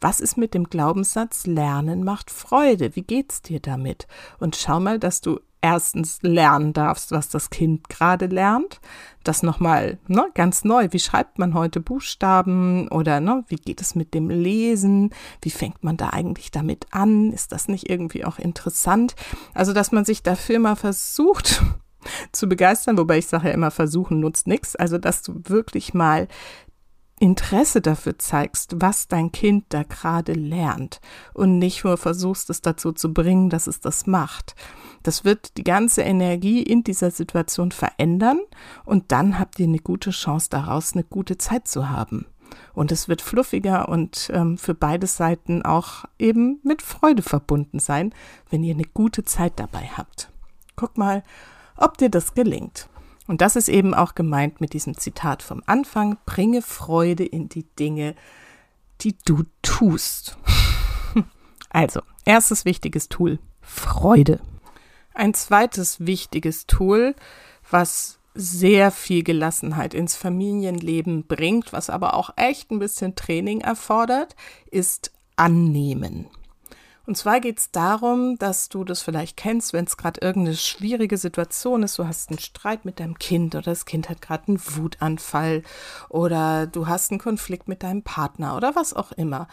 was 0.00 0.20
ist 0.20 0.38
mit 0.38 0.54
dem 0.54 0.64
Glaubenssatz, 0.64 1.46
Lernen 1.46 2.04
macht 2.04 2.30
Freude? 2.30 2.96
Wie 2.96 3.02
geht's 3.02 3.42
dir 3.42 3.60
damit? 3.60 4.06
Und 4.38 4.56
schau 4.56 4.80
mal, 4.80 4.98
dass 4.98 5.20
du 5.20 5.40
erstens 5.62 6.18
lernen 6.22 6.72
darfst, 6.72 7.12
was 7.12 7.28
das 7.28 7.50
Kind 7.50 7.88
gerade 7.88 8.26
lernt. 8.26 8.80
Das 9.24 9.42
nochmal 9.42 9.98
ne, 10.08 10.26
ganz 10.34 10.64
neu. 10.64 10.88
Wie 10.90 10.98
schreibt 10.98 11.38
man 11.38 11.54
heute 11.54 11.80
Buchstaben 11.80 12.88
oder 12.88 13.20
ne, 13.20 13.44
wie 13.48 13.56
geht 13.56 13.80
es 13.80 13.94
mit 13.94 14.14
dem 14.14 14.30
Lesen? 14.30 15.10
Wie 15.42 15.50
fängt 15.50 15.84
man 15.84 15.96
da 15.96 16.10
eigentlich 16.10 16.50
damit 16.50 16.86
an? 16.90 17.32
Ist 17.32 17.52
das 17.52 17.68
nicht 17.68 17.90
irgendwie 17.90 18.24
auch 18.24 18.38
interessant? 18.38 19.14
Also, 19.52 19.72
dass 19.72 19.92
man 19.92 20.04
sich 20.04 20.22
dafür 20.22 20.58
mal 20.58 20.76
versucht 20.76 21.62
zu 22.32 22.48
begeistern, 22.48 22.96
wobei 22.96 23.18
ich 23.18 23.26
sage 23.26 23.48
ja 23.48 23.54
immer, 23.54 23.70
versuchen 23.70 24.20
nutzt 24.20 24.46
nichts. 24.46 24.74
Also, 24.74 24.96
dass 24.96 25.22
du 25.22 25.42
wirklich 25.44 25.92
mal 25.92 26.26
Interesse 27.20 27.82
dafür 27.82 28.18
zeigst, 28.18 28.76
was 28.80 29.06
dein 29.06 29.30
Kind 29.30 29.66
da 29.68 29.82
gerade 29.82 30.32
lernt 30.32 31.00
und 31.34 31.58
nicht 31.58 31.84
nur 31.84 31.98
versuchst, 31.98 32.48
es 32.48 32.62
dazu 32.62 32.92
zu 32.92 33.12
bringen, 33.12 33.50
dass 33.50 33.66
es 33.66 33.80
das 33.80 34.06
macht. 34.06 34.54
Das 35.02 35.24
wird 35.24 35.56
die 35.58 35.64
ganze 35.64 36.02
Energie 36.02 36.62
in 36.62 36.82
dieser 36.82 37.10
Situation 37.10 37.72
verändern 37.72 38.40
und 38.84 39.12
dann 39.12 39.38
habt 39.38 39.60
ihr 39.60 39.66
eine 39.66 39.78
gute 39.78 40.10
Chance 40.10 40.48
daraus, 40.50 40.94
eine 40.94 41.04
gute 41.04 41.38
Zeit 41.38 41.68
zu 41.68 41.90
haben. 41.90 42.26
Und 42.72 42.90
es 42.90 43.08
wird 43.08 43.22
fluffiger 43.22 43.88
und 43.88 44.30
ähm, 44.32 44.58
für 44.58 44.74
beide 44.74 45.06
Seiten 45.06 45.62
auch 45.62 46.04
eben 46.18 46.58
mit 46.64 46.82
Freude 46.82 47.22
verbunden 47.22 47.78
sein, 47.78 48.14
wenn 48.48 48.64
ihr 48.64 48.74
eine 48.74 48.84
gute 48.84 49.24
Zeit 49.24 49.52
dabei 49.56 49.90
habt. 49.96 50.30
Guck 50.74 50.98
mal, 50.98 51.22
ob 51.76 51.98
dir 51.98 52.08
das 52.08 52.34
gelingt. 52.34 52.89
Und 53.30 53.42
das 53.42 53.54
ist 53.54 53.68
eben 53.68 53.94
auch 53.94 54.16
gemeint 54.16 54.60
mit 54.60 54.72
diesem 54.72 54.98
Zitat 54.98 55.44
vom 55.44 55.62
Anfang, 55.66 56.18
bringe 56.26 56.62
Freude 56.62 57.24
in 57.24 57.48
die 57.48 57.62
Dinge, 57.62 58.16
die 59.02 59.16
du 59.24 59.44
tust. 59.62 60.36
Also, 61.72 62.00
erstes 62.24 62.64
wichtiges 62.64 63.08
Tool, 63.08 63.38
Freude. 63.60 64.40
Ein 65.14 65.34
zweites 65.34 66.04
wichtiges 66.04 66.66
Tool, 66.66 67.14
was 67.70 68.18
sehr 68.34 68.90
viel 68.90 69.22
Gelassenheit 69.22 69.94
ins 69.94 70.16
Familienleben 70.16 71.28
bringt, 71.28 71.72
was 71.72 71.88
aber 71.88 72.14
auch 72.14 72.30
echt 72.34 72.72
ein 72.72 72.80
bisschen 72.80 73.14
Training 73.14 73.60
erfordert, 73.60 74.34
ist 74.72 75.12
Annehmen. 75.36 76.26
Und 77.06 77.16
zwar 77.16 77.40
geht 77.40 77.58
es 77.58 77.70
darum, 77.70 78.36
dass 78.38 78.68
du 78.68 78.84
das 78.84 79.02
vielleicht 79.02 79.36
kennst, 79.36 79.72
wenn 79.72 79.84
es 79.84 79.96
gerade 79.96 80.20
irgendeine 80.20 80.56
schwierige 80.56 81.16
Situation 81.16 81.82
ist, 81.82 81.98
du 81.98 82.06
hast 82.06 82.30
einen 82.30 82.38
Streit 82.38 82.84
mit 82.84 83.00
deinem 83.00 83.18
Kind 83.18 83.54
oder 83.54 83.64
das 83.64 83.84
Kind 83.84 84.08
hat 84.08 84.22
gerade 84.22 84.48
einen 84.48 84.60
Wutanfall 84.62 85.62
oder 86.08 86.66
du 86.66 86.86
hast 86.86 87.10
einen 87.10 87.20
Konflikt 87.20 87.68
mit 87.68 87.82
deinem 87.82 88.02
Partner 88.02 88.56
oder 88.56 88.76
was 88.76 88.94
auch 88.94 89.12
immer, 89.12 89.48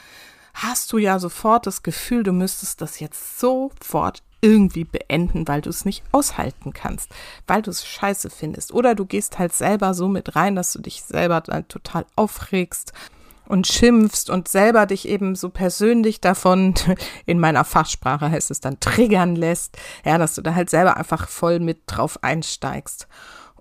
hast 0.53 0.91
du 0.91 0.97
ja 0.97 1.19
sofort 1.19 1.67
das 1.67 1.83
Gefühl, 1.83 2.23
du 2.23 2.31
müsstest 2.31 2.81
das 2.81 2.99
jetzt 2.99 3.39
sofort 3.39 4.23
irgendwie 4.41 4.83
beenden, 4.83 5.47
weil 5.47 5.61
du 5.61 5.69
es 5.69 5.85
nicht 5.85 6.03
aushalten 6.11 6.73
kannst, 6.73 7.09
weil 7.47 7.61
du 7.61 7.71
es 7.71 7.85
scheiße 7.85 8.29
findest. 8.29 8.71
Oder 8.71 8.93
du 8.93 9.05
gehst 9.05 9.39
halt 9.39 9.53
selber 9.53 9.93
so 9.93 10.07
mit 10.07 10.35
rein, 10.35 10.55
dass 10.55 10.73
du 10.73 10.79
dich 10.79 11.03
selber 11.03 11.41
dann 11.41 11.67
total 11.67 12.05
aufregst 12.15 12.93
und 13.47 13.67
schimpfst 13.67 14.29
und 14.29 14.47
selber 14.47 14.85
dich 14.85 15.07
eben 15.07 15.35
so 15.35 15.49
persönlich 15.49 16.21
davon, 16.21 16.75
in 17.25 17.39
meiner 17.39 17.63
Fachsprache 17.63 18.29
heißt 18.29 18.51
es 18.51 18.61
dann, 18.61 18.79
triggern 18.79 19.35
lässt, 19.35 19.77
ja, 20.05 20.17
dass 20.17 20.35
du 20.35 20.41
da 20.41 20.55
halt 20.55 20.69
selber 20.69 20.97
einfach 20.97 21.27
voll 21.27 21.59
mit 21.59 21.81
drauf 21.87 22.23
einsteigst. 22.23 23.07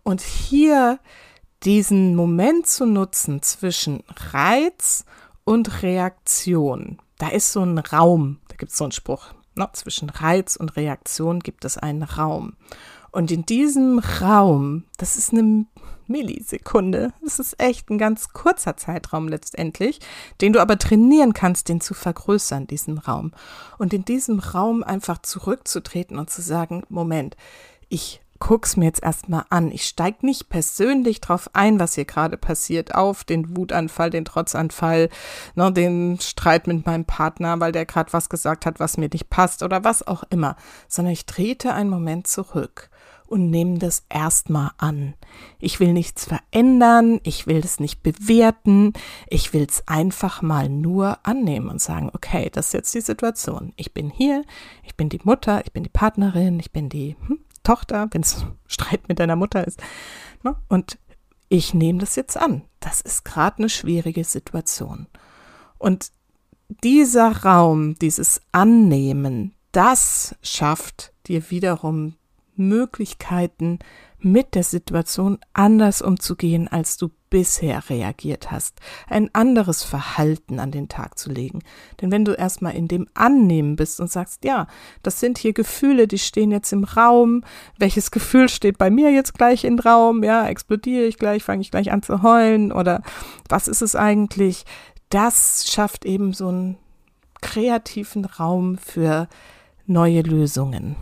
Und 0.03 0.21
hier 0.21 0.99
diesen 1.63 2.15
Moment 2.15 2.67
zu 2.67 2.87
nutzen 2.87 3.43
zwischen 3.43 4.05
Reiz 4.33 5.05
und 5.45 5.83
Reaktion, 5.83 6.99
da 7.19 7.29
ist 7.29 7.53
so 7.53 7.63
ein 7.63 7.79
Raum, 7.79 8.41
da 8.49 8.57
gibt 8.57 8.73
es 8.73 8.79
so 8.79 8.85
einen 8.85 8.93
Spruch, 8.93 9.33
Ne? 9.57 9.69
Zwischen 9.73 10.11
Reiz 10.11 10.57
und 10.57 10.77
Reaktion 10.77 11.41
gibt 11.41 11.65
es 11.65 11.79
einen 11.79 12.03
Raum. 12.03 12.55
Und 13.11 13.31
in 13.31 13.47
diesem 13.47 13.99
Raum, 13.99 14.85
das 14.99 15.17
ist 15.17 15.33
eine 15.33 15.65
Millisekunde, 16.09 17.13
das 17.23 17.39
ist 17.39 17.61
echt 17.61 17.91
ein 17.91 17.99
ganz 17.99 18.31
kurzer 18.31 18.77
Zeitraum 18.77 19.29
letztendlich, 19.29 20.01
den 20.41 20.53
du 20.53 20.61
aber 20.61 20.79
trainieren 20.79 21.33
kannst, 21.33 21.69
den 21.69 21.81
zu 21.81 21.95
vergrößern, 21.95 22.67
diesen 22.67 22.99
Raum. 22.99 23.33
Und 23.79 23.93
in 23.93 24.05
diesem 24.05 24.39
Raum 24.39 24.83
einfach 24.83 25.19
zurückzutreten 25.19 26.19
und 26.19 26.31
zu 26.31 26.43
sagen, 26.43 26.85
Moment, 26.89 27.37
ich 27.89 28.21
guck's 28.39 28.77
mir 28.77 28.87
jetzt 28.87 29.03
erstmal 29.03 29.45
an. 29.51 29.71
Ich 29.71 29.87
steig 29.87 30.23
nicht 30.23 30.49
persönlich 30.49 31.21
drauf 31.21 31.51
ein, 31.53 31.81
was 31.81 31.95
hier 31.95 32.05
gerade 32.05 32.37
passiert, 32.37 32.95
auf 32.95 33.25
den 33.25 33.57
Wutanfall, 33.57 34.11
den 34.11 34.25
Trotzanfall, 34.25 35.09
ne, 35.55 35.73
den 35.73 36.19
Streit 36.21 36.67
mit 36.67 36.87
meinem 36.87 37.05
Partner, 37.05 37.61
weil 37.61 37.73
der 37.73 37.87
gerade 37.87 38.13
was 38.13 38.29
gesagt 38.29 38.67
hat, 38.67 38.81
was 38.81 38.99
mir 38.99 39.09
nicht 39.13 39.31
passt 39.31 39.63
oder 39.63 39.85
was 39.85 40.07
auch 40.07 40.25
immer, 40.31 40.57
sondern 40.89 41.13
ich 41.13 41.27
trete 41.27 41.73
einen 41.73 41.91
Moment 41.91 42.27
zurück 42.27 42.91
und 43.27 43.51
nehme 43.51 43.79
das 43.79 44.05
erstmal 44.09 44.71
an. 44.79 45.15
Ich 45.59 45.81
will 45.81 45.93
nichts 45.93 46.27
verändern, 46.27 47.21
ich 47.23 47.47
will 47.47 47.61
das 47.61 47.81
nicht 47.81 48.03
bewerten, 48.03 48.93
ich 49.29 49.53
will 49.53 49.67
es 49.69 49.87
einfach 49.87 50.43
mal 50.43 50.69
nur 50.69 51.19
annehmen 51.27 51.69
und 51.69 51.81
sagen, 51.81 52.11
okay, 52.13 52.51
das 52.53 52.67
ist 52.67 52.73
jetzt 52.73 52.95
die 52.95 53.01
Situation. 53.01 53.73
Ich 53.77 53.93
bin 53.93 54.11
hier, 54.11 54.45
ich 54.83 54.97
bin 54.97 55.09
die 55.09 55.21
Mutter, 55.25 55.63
ich 55.65 55.73
bin 55.73 55.83
die 55.83 55.91
Partnerin, 55.91 56.61
ich 56.61 56.73
bin 56.73 56.89
die 56.89 57.17
hm, 57.27 57.41
Tochter, 57.63 58.09
wenn 58.13 58.23
es 58.23 58.45
Streit 58.67 59.09
mit 59.09 59.19
deiner 59.19 59.37
Mutter 59.37 59.67
ist. 59.67 59.81
Ne? 60.43 60.57
Und 60.69 60.99
ich 61.49 61.75
nehme 61.75 61.99
das 61.99 62.17
jetzt 62.17 62.37
an. 62.37 62.63
Das 62.81 63.01
ist 63.01 63.25
gerade 63.25 63.59
eine 63.59 63.69
schwierige 63.69 64.25
Situation. 64.25 65.07
Und 65.79 66.11
dieser 66.83 67.45
Raum, 67.45 67.95
dieses 67.97 68.43
Annehmen, 68.53 69.55
das 69.73 70.35
schafft 70.43 71.13
dir 71.27 71.51
wiederum 71.51 72.15
Möglichkeiten, 72.57 73.79
mit 74.19 74.55
der 74.55 74.65
Situation 74.65 75.39
anders 75.53 76.03
umzugehen, 76.03 76.69
als 76.69 76.97
du 76.97 77.11
bisher 77.31 77.89
reagiert 77.91 78.51
hast, 78.51 78.79
ein 79.09 79.29
anderes 79.35 79.83
Verhalten 79.83 80.59
an 80.59 80.71
den 80.71 80.89
Tag 80.89 81.19
zu 81.19 81.31
legen. 81.31 81.61
Denn 82.01 82.11
wenn 82.11 82.25
du 82.25 82.33
erstmal 82.33 82.75
in 82.75 82.89
dem 82.89 83.07
Annehmen 83.15 83.77
bist 83.77 84.01
und 84.01 84.11
sagst, 84.11 84.45
ja, 84.45 84.67
das 85.03 85.21
sind 85.21 85.39
hier 85.39 85.53
Gefühle, 85.53 86.09
die 86.09 86.19
stehen 86.19 86.51
jetzt 86.51 86.73
im 86.73 86.85
Raum, 86.85 87.43
welches 87.79 88.11
Gefühl 88.11 88.49
steht 88.49 88.79
bei 88.79 88.91
mir 88.91 89.13
jetzt 89.13 89.35
gleich 89.35 89.65
im 89.65 89.79
Raum, 89.79 90.23
ja, 90.25 90.47
explodiere 90.49 91.05
ich 91.05 91.19
gleich, 91.19 91.45
fange 91.45 91.63
ich 91.63 91.71
gleich 91.71 91.93
an 91.93 92.03
zu 92.03 92.23
heulen 92.23 92.73
oder 92.73 93.03
was 93.49 93.69
ist 93.69 93.83
es 93.83 93.95
eigentlich? 93.95 94.65
Das 95.11 95.67
schafft 95.69 96.05
eben 96.05 96.33
so 96.33 96.49
einen 96.49 96.79
kreativen 97.41 98.25
Raum 98.25 98.79
für 98.79 99.29
neue 99.87 100.23
Lösungen. 100.23 100.97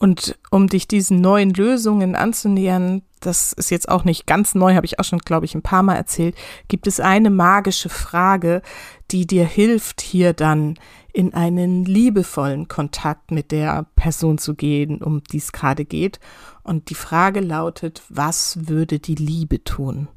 Und 0.00 0.38
um 0.50 0.66
dich 0.66 0.88
diesen 0.88 1.20
neuen 1.20 1.52
Lösungen 1.52 2.16
anzunähern, 2.16 3.02
das 3.20 3.52
ist 3.52 3.70
jetzt 3.70 3.90
auch 3.90 4.04
nicht 4.04 4.26
ganz 4.26 4.54
neu, 4.54 4.74
habe 4.74 4.86
ich 4.86 4.98
auch 4.98 5.04
schon, 5.04 5.18
glaube 5.18 5.44
ich, 5.44 5.54
ein 5.54 5.60
paar 5.60 5.82
Mal 5.82 5.96
erzählt, 5.96 6.34
gibt 6.68 6.86
es 6.86 7.00
eine 7.00 7.28
magische 7.28 7.90
Frage, 7.90 8.62
die 9.10 9.26
dir 9.26 9.44
hilft, 9.44 10.00
hier 10.00 10.32
dann 10.32 10.78
in 11.12 11.34
einen 11.34 11.84
liebevollen 11.84 12.66
Kontakt 12.66 13.30
mit 13.30 13.52
der 13.52 13.86
Person 13.94 14.38
zu 14.38 14.54
gehen, 14.54 15.02
um 15.02 15.22
die 15.22 15.36
es 15.36 15.52
gerade 15.52 15.84
geht. 15.84 16.18
Und 16.62 16.88
die 16.88 16.94
Frage 16.94 17.40
lautet, 17.40 18.02
was 18.08 18.68
würde 18.68 19.00
die 19.00 19.16
Liebe 19.16 19.64
tun? 19.64 20.08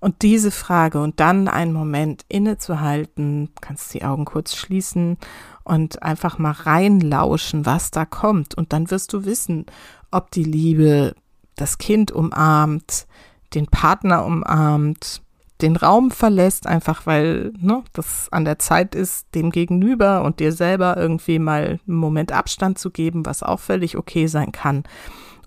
Und 0.00 0.20
diese 0.20 0.50
Frage 0.50 1.00
und 1.00 1.18
dann 1.18 1.48
einen 1.48 1.72
Moment 1.72 2.26
innezuhalten, 2.28 3.50
kannst 3.62 3.94
die 3.94 4.04
Augen 4.04 4.26
kurz 4.26 4.54
schließen 4.54 5.16
und 5.64 6.02
einfach 6.02 6.38
mal 6.38 6.52
reinlauschen, 6.52 7.66
was 7.66 7.90
da 7.90 8.04
kommt. 8.04 8.54
Und 8.54 8.72
dann 8.72 8.90
wirst 8.90 9.12
du 9.12 9.24
wissen, 9.24 9.66
ob 10.10 10.30
die 10.30 10.44
Liebe 10.44 11.14
das 11.56 11.78
Kind 11.78 12.12
umarmt, 12.12 13.06
den 13.54 13.66
Partner 13.66 14.24
umarmt, 14.24 15.22
den 15.60 15.76
Raum 15.76 16.10
verlässt, 16.10 16.66
einfach 16.66 17.06
weil 17.06 17.52
ne, 17.58 17.82
das 17.92 18.28
an 18.30 18.44
der 18.44 18.58
Zeit 18.58 18.94
ist, 18.94 19.26
dem 19.34 19.50
Gegenüber 19.50 20.22
und 20.22 20.40
dir 20.40 20.52
selber 20.52 20.96
irgendwie 20.96 21.38
mal 21.38 21.80
einen 21.86 21.96
Moment 21.96 22.32
Abstand 22.32 22.78
zu 22.78 22.90
geben, 22.90 23.26
was 23.26 23.42
auch 23.42 23.60
völlig 23.60 23.96
okay 23.96 24.26
sein 24.26 24.52
kann 24.52 24.84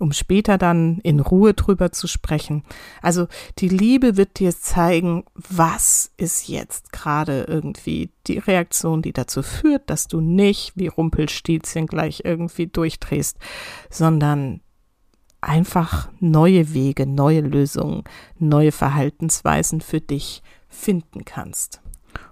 um 0.04 0.12
später 0.12 0.58
dann 0.58 0.98
in 0.98 1.18
Ruhe 1.18 1.54
drüber 1.54 1.90
zu 1.90 2.06
sprechen. 2.06 2.62
Also 3.00 3.26
die 3.58 3.70
Liebe 3.70 4.18
wird 4.18 4.38
dir 4.38 4.54
zeigen, 4.54 5.24
was 5.34 6.12
ist 6.18 6.46
jetzt 6.46 6.92
gerade 6.92 7.46
irgendwie 7.48 8.10
die 8.26 8.36
Reaktion, 8.36 9.00
die 9.00 9.14
dazu 9.14 9.42
führt, 9.42 9.88
dass 9.88 10.06
du 10.06 10.20
nicht 10.20 10.72
wie 10.74 10.88
Rumpelstilzchen 10.88 11.86
gleich 11.86 12.20
irgendwie 12.22 12.66
durchdrehst, 12.66 13.38
sondern 13.88 14.60
einfach 15.40 16.10
neue 16.20 16.74
Wege, 16.74 17.06
neue 17.06 17.40
Lösungen, 17.40 18.04
neue 18.38 18.72
Verhaltensweisen 18.72 19.80
für 19.80 20.02
dich 20.02 20.42
finden 20.68 21.24
kannst. 21.24 21.80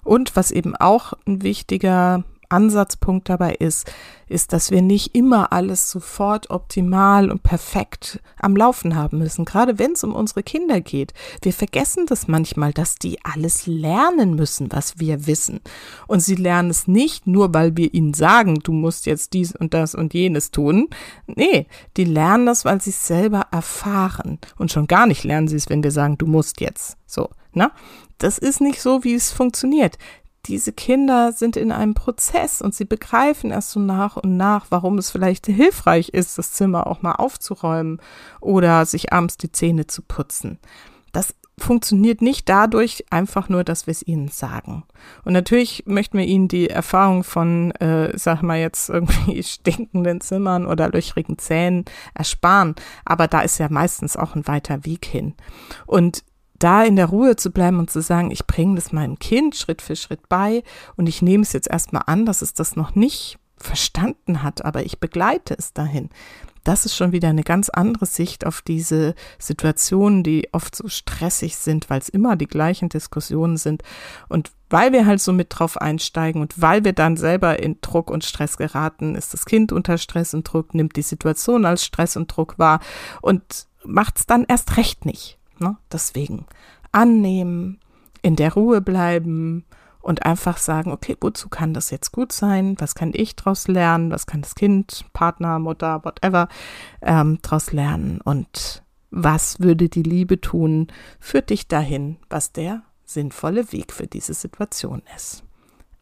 Und 0.04 0.36
was 0.36 0.50
eben 0.50 0.76
auch 0.76 1.14
ein 1.26 1.40
wichtiger 1.40 2.24
Ansatzpunkt 2.52 3.28
dabei 3.28 3.54
ist, 3.54 3.90
ist, 4.28 4.52
dass 4.52 4.70
wir 4.70 4.82
nicht 4.82 5.14
immer 5.14 5.52
alles 5.52 5.90
sofort 5.90 6.50
optimal 6.50 7.30
und 7.30 7.42
perfekt 7.42 8.20
am 8.38 8.56
Laufen 8.56 8.96
haben 8.96 9.18
müssen, 9.18 9.44
gerade 9.44 9.78
wenn 9.78 9.92
es 9.92 10.04
um 10.04 10.14
unsere 10.14 10.42
Kinder 10.42 10.80
geht. 10.80 11.12
Wir 11.42 11.52
vergessen 11.52 12.06
das 12.06 12.28
manchmal, 12.28 12.72
dass 12.72 12.96
die 12.96 13.18
alles 13.24 13.66
lernen 13.66 14.34
müssen, 14.34 14.72
was 14.72 14.98
wir 14.98 15.26
wissen. 15.26 15.60
Und 16.06 16.20
sie 16.20 16.34
lernen 16.34 16.70
es 16.70 16.88
nicht 16.88 17.26
nur, 17.26 17.52
weil 17.52 17.76
wir 17.76 17.92
ihnen 17.92 18.14
sagen, 18.14 18.60
du 18.62 18.72
musst 18.72 19.06
jetzt 19.06 19.32
dies 19.34 19.54
und 19.54 19.74
das 19.74 19.94
und 19.94 20.14
jenes 20.14 20.50
tun. 20.50 20.88
Nee, 21.26 21.66
die 21.96 22.04
lernen 22.04 22.46
das, 22.46 22.64
weil 22.64 22.80
sie 22.80 22.90
es 22.90 23.06
selber 23.06 23.46
erfahren. 23.50 24.38
Und 24.56 24.72
schon 24.72 24.86
gar 24.86 25.06
nicht 25.06 25.24
lernen 25.24 25.48
sie 25.48 25.56
es, 25.56 25.68
wenn 25.68 25.82
wir 25.82 25.90
sagen, 25.90 26.18
du 26.18 26.26
musst 26.26 26.60
jetzt. 26.60 26.96
So, 27.06 27.28
ne? 27.52 27.70
Das 28.18 28.38
ist 28.38 28.60
nicht 28.60 28.80
so, 28.80 29.02
wie 29.02 29.14
es 29.14 29.32
funktioniert 29.32 29.98
diese 30.46 30.72
Kinder 30.72 31.32
sind 31.32 31.56
in 31.56 31.70
einem 31.70 31.94
Prozess 31.94 32.60
und 32.60 32.74
sie 32.74 32.84
begreifen 32.84 33.50
erst 33.50 33.70
so 33.70 33.80
nach 33.80 34.16
und 34.16 34.36
nach, 34.36 34.66
warum 34.70 34.98
es 34.98 35.10
vielleicht 35.10 35.46
hilfreich 35.46 36.08
ist, 36.08 36.36
das 36.38 36.52
Zimmer 36.52 36.86
auch 36.86 37.02
mal 37.02 37.12
aufzuräumen 37.12 38.00
oder 38.40 38.84
sich 38.86 39.12
abends 39.12 39.36
die 39.36 39.52
Zähne 39.52 39.86
zu 39.86 40.02
putzen. 40.02 40.58
Das 41.12 41.34
funktioniert 41.58 42.22
nicht 42.22 42.48
dadurch 42.48 43.04
einfach 43.10 43.48
nur, 43.48 43.62
dass 43.62 43.86
wir 43.86 43.92
es 43.92 44.06
ihnen 44.06 44.28
sagen. 44.28 44.84
Und 45.24 45.32
natürlich 45.32 45.84
möchten 45.86 46.18
wir 46.18 46.24
ihnen 46.24 46.48
die 46.48 46.70
Erfahrung 46.70 47.24
von, 47.24 47.70
äh, 47.72 48.16
sag 48.18 48.42
mal 48.42 48.58
jetzt 48.58 48.88
irgendwie 48.88 49.42
stinkenden 49.42 50.20
Zimmern 50.20 50.66
oder 50.66 50.88
löchrigen 50.90 51.38
Zähnen 51.38 51.84
ersparen. 52.14 52.74
Aber 53.04 53.28
da 53.28 53.42
ist 53.42 53.58
ja 53.58 53.68
meistens 53.70 54.16
auch 54.16 54.34
ein 54.34 54.46
weiter 54.46 54.84
Weg 54.84 55.04
hin. 55.04 55.34
Und 55.86 56.24
da 56.62 56.84
in 56.84 56.96
der 56.96 57.06
Ruhe 57.06 57.36
zu 57.36 57.50
bleiben 57.50 57.78
und 57.78 57.90
zu 57.90 58.00
sagen, 58.00 58.30
ich 58.30 58.46
bringe 58.46 58.76
das 58.76 58.92
meinem 58.92 59.18
Kind 59.18 59.56
Schritt 59.56 59.82
für 59.82 59.96
Schritt 59.96 60.28
bei 60.28 60.62
und 60.96 61.08
ich 61.08 61.22
nehme 61.22 61.42
es 61.42 61.52
jetzt 61.52 61.70
erstmal 61.70 62.04
an, 62.06 62.26
dass 62.26 62.42
es 62.42 62.54
das 62.54 62.76
noch 62.76 62.94
nicht 62.94 63.38
verstanden 63.56 64.42
hat, 64.42 64.64
aber 64.64 64.84
ich 64.84 64.98
begleite 64.98 65.54
es 65.56 65.72
dahin. 65.72 66.10
Das 66.64 66.84
ist 66.86 66.94
schon 66.94 67.10
wieder 67.10 67.28
eine 67.28 67.42
ganz 67.42 67.68
andere 67.70 68.06
Sicht 68.06 68.46
auf 68.46 68.62
diese 68.62 69.14
Situationen, 69.38 70.22
die 70.22 70.48
oft 70.52 70.76
so 70.76 70.86
stressig 70.86 71.56
sind, 71.56 71.90
weil 71.90 71.98
es 71.98 72.08
immer 72.08 72.36
die 72.36 72.46
gleichen 72.46 72.88
Diskussionen 72.88 73.56
sind. 73.56 73.82
Und 74.28 74.52
weil 74.70 74.92
wir 74.92 75.04
halt 75.04 75.20
so 75.20 75.32
mit 75.32 75.48
drauf 75.50 75.76
einsteigen 75.76 76.40
und 76.40 76.60
weil 76.60 76.84
wir 76.84 76.92
dann 76.92 77.16
selber 77.16 77.60
in 77.60 77.78
Druck 77.80 78.10
und 78.10 78.24
Stress 78.24 78.56
geraten, 78.56 79.16
ist 79.16 79.34
das 79.34 79.44
Kind 79.44 79.72
unter 79.72 79.98
Stress 79.98 80.34
und 80.34 80.44
Druck, 80.44 80.72
nimmt 80.72 80.94
die 80.94 81.02
Situation 81.02 81.64
als 81.64 81.84
Stress 81.84 82.16
und 82.16 82.28
Druck 82.28 82.58
wahr 82.58 82.78
und 83.22 83.66
macht 83.84 84.18
es 84.18 84.26
dann 84.26 84.44
erst 84.44 84.76
recht 84.76 85.04
nicht. 85.04 85.40
Ne? 85.62 85.76
Deswegen 85.90 86.46
annehmen, 86.92 87.80
in 88.22 88.36
der 88.36 88.54
Ruhe 88.54 88.80
bleiben 88.80 89.64
und 90.00 90.26
einfach 90.26 90.58
sagen, 90.58 90.90
okay, 90.92 91.16
wozu 91.20 91.48
kann 91.48 91.74
das 91.74 91.90
jetzt 91.90 92.12
gut 92.12 92.32
sein? 92.32 92.76
Was 92.78 92.94
kann 92.94 93.12
ich 93.14 93.36
daraus 93.36 93.68
lernen? 93.68 94.10
Was 94.10 94.26
kann 94.26 94.42
das 94.42 94.54
Kind, 94.54 95.04
Partner, 95.12 95.58
Mutter, 95.58 96.04
whatever 96.04 96.48
ähm, 97.00 97.38
daraus 97.42 97.72
lernen? 97.72 98.20
Und 98.22 98.82
was 99.10 99.60
würde 99.60 99.88
die 99.88 100.02
Liebe 100.02 100.40
tun? 100.40 100.88
Führt 101.20 101.50
dich 101.50 101.68
dahin, 101.68 102.16
was 102.28 102.52
der 102.52 102.82
sinnvolle 103.04 103.72
Weg 103.72 103.92
für 103.92 104.06
diese 104.06 104.34
Situation 104.34 105.02
ist. 105.16 105.44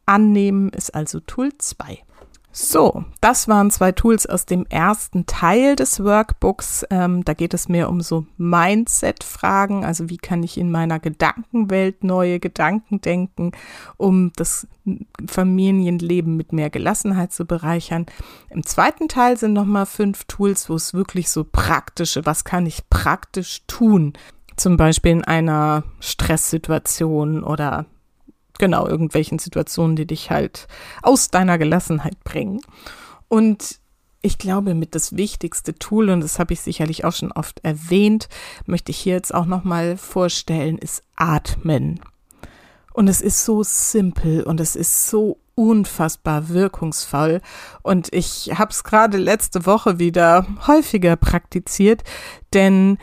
Annehmen 0.06 0.70
ist 0.70 0.94
also 0.94 1.20
Tool 1.20 1.50
2. 1.56 1.98
So, 2.52 3.04
das 3.20 3.46
waren 3.46 3.70
zwei 3.70 3.92
Tools 3.92 4.26
aus 4.26 4.44
dem 4.44 4.66
ersten 4.66 5.24
Teil 5.26 5.76
des 5.76 6.02
Workbooks. 6.02 6.84
Ähm, 6.90 7.24
da 7.24 7.32
geht 7.32 7.54
es 7.54 7.68
mehr 7.68 7.88
um 7.88 8.00
so 8.00 8.26
Mindset-Fragen, 8.38 9.84
also 9.84 10.10
wie 10.10 10.16
kann 10.16 10.42
ich 10.42 10.58
in 10.58 10.72
meiner 10.72 10.98
Gedankenwelt 10.98 12.02
neue 12.02 12.40
Gedanken 12.40 13.00
denken, 13.00 13.52
um 13.96 14.32
das 14.34 14.66
Familienleben 15.28 16.36
mit 16.36 16.52
mehr 16.52 16.70
Gelassenheit 16.70 17.32
zu 17.32 17.44
bereichern. 17.44 18.06
Im 18.48 18.66
zweiten 18.66 19.06
Teil 19.06 19.36
sind 19.36 19.52
nochmal 19.52 19.86
fünf 19.86 20.24
Tools, 20.24 20.68
wo 20.68 20.74
es 20.74 20.92
wirklich 20.92 21.30
so 21.30 21.44
praktische, 21.44 22.26
was 22.26 22.42
kann 22.42 22.66
ich 22.66 22.90
praktisch 22.90 23.62
tun? 23.68 24.14
Zum 24.56 24.76
Beispiel 24.76 25.12
in 25.12 25.24
einer 25.24 25.84
Stresssituation 26.00 27.44
oder 27.44 27.86
genau, 28.60 28.86
irgendwelchen 28.86 29.40
Situationen, 29.40 29.96
die 29.96 30.06
dich 30.06 30.30
halt 30.30 30.68
aus 31.02 31.30
deiner 31.30 31.58
Gelassenheit 31.58 32.22
bringen. 32.22 32.60
Und 33.26 33.80
ich 34.22 34.36
glaube, 34.36 34.74
mit 34.74 34.94
das 34.94 35.16
wichtigste 35.16 35.74
Tool, 35.74 36.10
und 36.10 36.20
das 36.20 36.38
habe 36.38 36.52
ich 36.52 36.60
sicherlich 36.60 37.04
auch 37.04 37.14
schon 37.14 37.32
oft 37.32 37.64
erwähnt, 37.64 38.28
möchte 38.66 38.90
ich 38.90 38.98
hier 38.98 39.14
jetzt 39.14 39.34
auch 39.34 39.46
nochmal 39.46 39.96
vorstellen, 39.96 40.76
ist 40.78 41.02
Atmen. 41.16 42.00
Und 42.92 43.08
es 43.08 43.22
ist 43.22 43.44
so 43.44 43.62
simpel 43.62 44.42
und 44.42 44.60
es 44.60 44.76
ist 44.76 45.08
so 45.08 45.38
unfassbar 45.54 46.50
wirkungsvoll. 46.50 47.40
Und 47.82 48.12
ich 48.12 48.52
habe 48.58 48.72
es 48.72 48.84
gerade 48.84 49.16
letzte 49.16 49.64
Woche 49.64 49.98
wieder 49.98 50.46
häufiger 50.66 51.16
praktiziert, 51.16 52.02
denn 52.52 52.98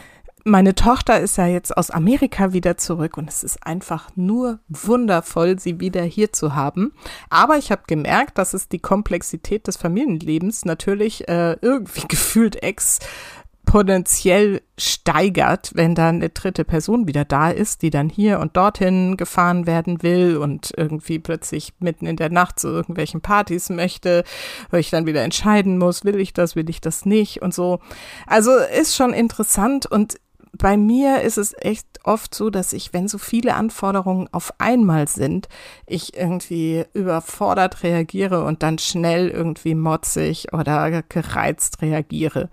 meine 0.47 0.75
Tochter 0.75 1.19
ist 1.19 1.37
ja 1.37 1.45
jetzt 1.45 1.75
aus 1.75 1.91
Amerika 1.91 2.53
wieder 2.53 2.77
zurück 2.77 3.17
und 3.17 3.29
es 3.29 3.43
ist 3.43 3.65
einfach 3.65 4.09
nur 4.15 4.59
wundervoll, 4.69 5.59
sie 5.59 5.79
wieder 5.79 6.03
hier 6.03 6.31
zu 6.31 6.55
haben. 6.55 6.93
Aber 7.29 7.57
ich 7.57 7.71
habe 7.71 7.83
gemerkt, 7.87 8.37
dass 8.37 8.53
es 8.53 8.69
die 8.69 8.79
Komplexität 8.79 9.67
des 9.67 9.77
Familienlebens 9.77 10.65
natürlich 10.65 11.27
äh, 11.27 11.57
irgendwie 11.61 12.07
gefühlt 12.07 12.63
exponentiell 12.63 14.61
steigert, 14.77 15.71
wenn 15.73 15.95
dann 15.95 16.15
eine 16.15 16.29
dritte 16.29 16.63
Person 16.63 17.07
wieder 17.07 17.25
da 17.25 17.49
ist, 17.49 17.81
die 17.81 17.89
dann 17.89 18.09
hier 18.09 18.39
und 18.39 18.55
dorthin 18.55 19.17
gefahren 19.17 19.67
werden 19.67 20.01
will 20.01 20.37
und 20.37 20.71
irgendwie 20.77 21.19
plötzlich 21.19 21.73
mitten 21.79 22.05
in 22.05 22.15
der 22.15 22.29
Nacht 22.29 22.59
zu 22.59 22.69
irgendwelchen 22.69 23.21
Partys 23.21 23.69
möchte, 23.69 24.23
wo 24.71 24.77
ich 24.77 24.91
dann 24.91 25.07
wieder 25.07 25.23
entscheiden 25.23 25.77
muss, 25.77 26.05
will 26.05 26.19
ich 26.19 26.31
das, 26.31 26.55
will 26.55 26.69
ich 26.69 26.79
das 26.79 27.05
nicht 27.05 27.41
und 27.41 27.53
so. 27.53 27.79
Also 28.27 28.51
ist 28.55 28.95
schon 28.95 29.13
interessant 29.13 29.85
und 29.85 30.17
bei 30.57 30.77
mir 30.77 31.21
ist 31.21 31.37
es 31.37 31.53
echt 31.59 31.85
oft 32.03 32.33
so, 32.33 32.49
dass 32.49 32.73
ich, 32.73 32.93
wenn 32.93 33.07
so 33.07 33.17
viele 33.17 33.55
Anforderungen 33.55 34.27
auf 34.31 34.53
einmal 34.57 35.07
sind, 35.07 35.47
ich 35.85 36.15
irgendwie 36.15 36.85
überfordert 36.93 37.83
reagiere 37.83 38.43
und 38.43 38.63
dann 38.63 38.77
schnell 38.77 39.29
irgendwie 39.29 39.75
motzig 39.75 40.53
oder 40.53 41.03
gereizt 41.03 41.81
reagiere. 41.81 42.49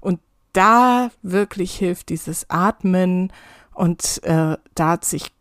Und 0.00 0.20
da 0.52 1.10
wirklich 1.22 1.74
hilft 1.74 2.08
dieses 2.08 2.48
Atmen 2.48 3.32
und 3.74 4.22
äh, 4.22 4.56
da 4.74 4.98
sich 5.02 5.33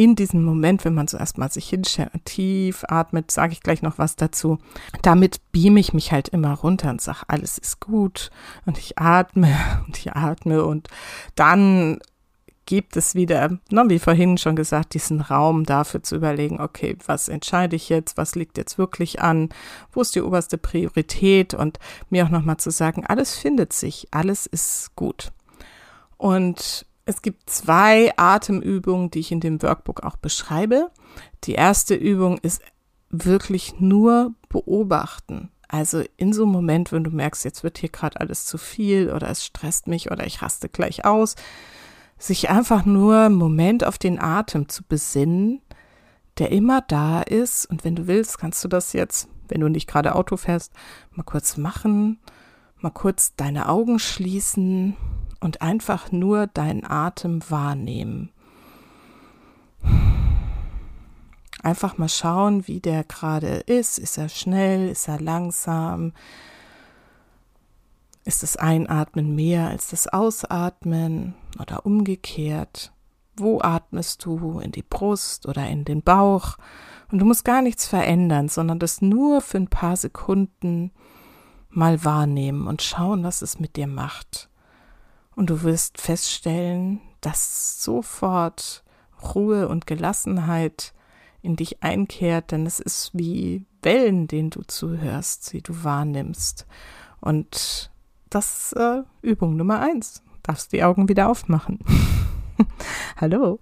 in 0.00 0.16
diesem 0.16 0.42
Moment, 0.42 0.86
wenn 0.86 0.94
man 0.94 1.08
so 1.08 1.18
erstmal 1.18 1.52
sich 1.52 1.68
hinstellt 1.68 2.24
tief 2.24 2.84
atmet, 2.88 3.30
sage 3.30 3.52
ich 3.52 3.60
gleich 3.60 3.82
noch 3.82 3.98
was 3.98 4.16
dazu, 4.16 4.56
damit 5.02 5.42
beame 5.52 5.78
ich 5.78 5.92
mich 5.92 6.10
halt 6.10 6.30
immer 6.30 6.54
runter 6.54 6.88
und 6.88 7.02
sage, 7.02 7.18
alles 7.28 7.58
ist 7.58 7.80
gut 7.80 8.30
und 8.64 8.78
ich 8.78 8.98
atme 8.98 9.54
und 9.86 9.98
ich 9.98 10.16
atme 10.16 10.64
und 10.64 10.88
dann 11.34 11.98
gibt 12.64 12.96
es 12.96 13.14
wieder, 13.14 13.58
na, 13.70 13.90
wie 13.90 13.98
vorhin 13.98 14.38
schon 14.38 14.56
gesagt, 14.56 14.94
diesen 14.94 15.20
Raum 15.20 15.66
dafür 15.66 16.02
zu 16.02 16.16
überlegen, 16.16 16.62
okay, 16.62 16.96
was 17.04 17.28
entscheide 17.28 17.76
ich 17.76 17.90
jetzt, 17.90 18.16
was 18.16 18.34
liegt 18.34 18.56
jetzt 18.56 18.78
wirklich 18.78 19.20
an, 19.20 19.50
wo 19.92 20.00
ist 20.00 20.14
die 20.14 20.22
oberste 20.22 20.56
Priorität 20.56 21.52
und 21.52 21.78
mir 22.08 22.24
auch 22.24 22.30
nochmal 22.30 22.56
zu 22.56 22.70
sagen, 22.70 23.04
alles 23.04 23.36
findet 23.36 23.74
sich, 23.74 24.08
alles 24.12 24.46
ist 24.46 24.96
gut. 24.96 25.30
Und 26.16 26.86
es 27.10 27.22
gibt 27.22 27.50
zwei 27.50 28.12
Atemübungen, 28.16 29.10
die 29.10 29.18
ich 29.18 29.32
in 29.32 29.40
dem 29.40 29.60
Workbook 29.62 30.04
auch 30.04 30.16
beschreibe. 30.16 30.90
Die 31.44 31.54
erste 31.54 31.94
Übung 31.94 32.38
ist 32.38 32.62
wirklich 33.10 33.80
nur 33.80 34.34
beobachten. 34.48 35.50
Also 35.66 36.02
in 36.16 36.32
so 36.32 36.44
einem 36.44 36.52
Moment, 36.52 36.92
wenn 36.92 37.04
du 37.04 37.10
merkst, 37.10 37.44
jetzt 37.44 37.64
wird 37.64 37.78
hier 37.78 37.88
gerade 37.88 38.20
alles 38.20 38.46
zu 38.46 38.58
viel 38.58 39.10
oder 39.10 39.28
es 39.28 39.44
stresst 39.44 39.88
mich 39.88 40.10
oder 40.10 40.24
ich 40.24 40.40
raste 40.40 40.68
gleich 40.68 41.04
aus, 41.04 41.34
sich 42.16 42.48
einfach 42.48 42.84
nur 42.84 43.16
einen 43.18 43.34
Moment 43.34 43.84
auf 43.84 43.98
den 43.98 44.20
Atem 44.20 44.68
zu 44.68 44.84
besinnen, 44.84 45.60
der 46.38 46.52
immer 46.52 46.80
da 46.80 47.22
ist. 47.22 47.66
Und 47.66 47.84
wenn 47.84 47.96
du 47.96 48.06
willst, 48.06 48.38
kannst 48.38 48.62
du 48.62 48.68
das 48.68 48.92
jetzt, 48.92 49.28
wenn 49.48 49.60
du 49.60 49.68
nicht 49.68 49.88
gerade 49.88 50.14
Auto 50.14 50.36
fährst, 50.36 50.72
mal 51.10 51.24
kurz 51.24 51.56
machen, 51.56 52.20
mal 52.78 52.90
kurz 52.90 53.34
deine 53.34 53.68
Augen 53.68 53.98
schließen 53.98 54.96
und 55.40 55.62
einfach 55.62 56.12
nur 56.12 56.46
deinen 56.46 56.84
Atem 56.84 57.40
wahrnehmen. 57.48 58.30
Einfach 61.62 61.98
mal 61.98 62.08
schauen, 62.08 62.66
wie 62.68 62.80
der 62.80 63.04
gerade 63.04 63.48
ist. 63.66 63.98
Ist 63.98 64.16
er 64.16 64.28
schnell? 64.28 64.88
Ist 64.88 65.08
er 65.08 65.20
langsam? 65.20 66.12
Ist 68.24 68.42
das 68.42 68.56
Einatmen 68.56 69.34
mehr 69.34 69.68
als 69.68 69.90
das 69.90 70.06
Ausatmen 70.06 71.34
oder 71.58 71.84
umgekehrt? 71.84 72.92
Wo 73.36 73.60
atmest 73.60 74.24
du? 74.24 74.60
In 74.60 74.72
die 74.72 74.82
Brust 74.82 75.46
oder 75.46 75.66
in 75.68 75.84
den 75.84 76.02
Bauch? 76.02 76.56
Und 77.10 77.18
du 77.18 77.24
musst 77.24 77.44
gar 77.44 77.62
nichts 77.62 77.86
verändern, 77.86 78.48
sondern 78.48 78.78
das 78.78 79.02
nur 79.02 79.40
für 79.40 79.58
ein 79.58 79.68
paar 79.68 79.96
Sekunden 79.96 80.92
mal 81.70 82.04
wahrnehmen 82.04 82.66
und 82.66 82.82
schauen, 82.82 83.24
was 83.24 83.42
es 83.42 83.58
mit 83.58 83.76
dir 83.76 83.86
macht. 83.86 84.49
Und 85.40 85.48
du 85.48 85.62
wirst 85.62 85.98
feststellen, 85.98 87.00
dass 87.22 87.82
sofort 87.82 88.84
Ruhe 89.34 89.68
und 89.68 89.86
Gelassenheit 89.86 90.92
in 91.40 91.56
dich 91.56 91.82
einkehrt, 91.82 92.50
denn 92.50 92.66
es 92.66 92.78
ist 92.78 93.12
wie 93.14 93.64
Wellen, 93.80 94.28
denen 94.28 94.50
du 94.50 94.60
zuhörst, 94.60 95.54
die 95.54 95.62
du 95.62 95.82
wahrnimmst. 95.82 96.66
Und 97.22 97.90
das 98.28 98.64
ist 98.64 98.72
äh, 98.74 99.02
Übung 99.22 99.56
Nummer 99.56 99.80
eins. 99.80 100.22
Darfst 100.42 100.74
die 100.74 100.84
Augen 100.84 101.08
wieder 101.08 101.30
aufmachen. 101.30 101.78
Hallo. 103.16 103.60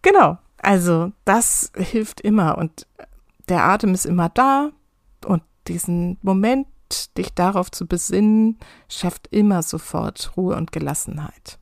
Genau. 0.00 0.38
Also 0.58 1.10
das 1.24 1.72
hilft 1.76 2.20
immer 2.20 2.56
und 2.56 2.86
der 3.48 3.64
Atem 3.64 3.94
ist 3.94 4.06
immer 4.06 4.28
da 4.28 4.70
und 5.26 5.42
diesen 5.66 6.18
Moment, 6.22 6.68
dich 7.16 7.34
darauf 7.34 7.70
zu 7.70 7.86
besinnen, 7.86 8.58
schafft 8.88 9.28
immer 9.30 9.62
sofort 9.62 10.36
Ruhe 10.36 10.56
und 10.56 10.72
Gelassenheit. 10.72 11.58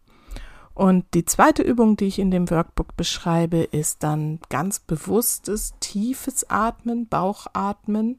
Und 0.75 1.05
die 1.15 1.25
zweite 1.25 1.63
Übung, 1.63 1.97
die 1.97 2.07
ich 2.07 2.19
in 2.19 2.31
dem 2.31 2.49
Workbook 2.51 2.97
beschreibe, 2.97 3.59
ist 3.59 4.03
dann 4.03 4.41
ganz 4.49 4.79
bewusstes, 4.79 5.75
tiefes 5.81 6.49
Atmen, 6.49 7.09
Bauchatmen. 7.09 8.19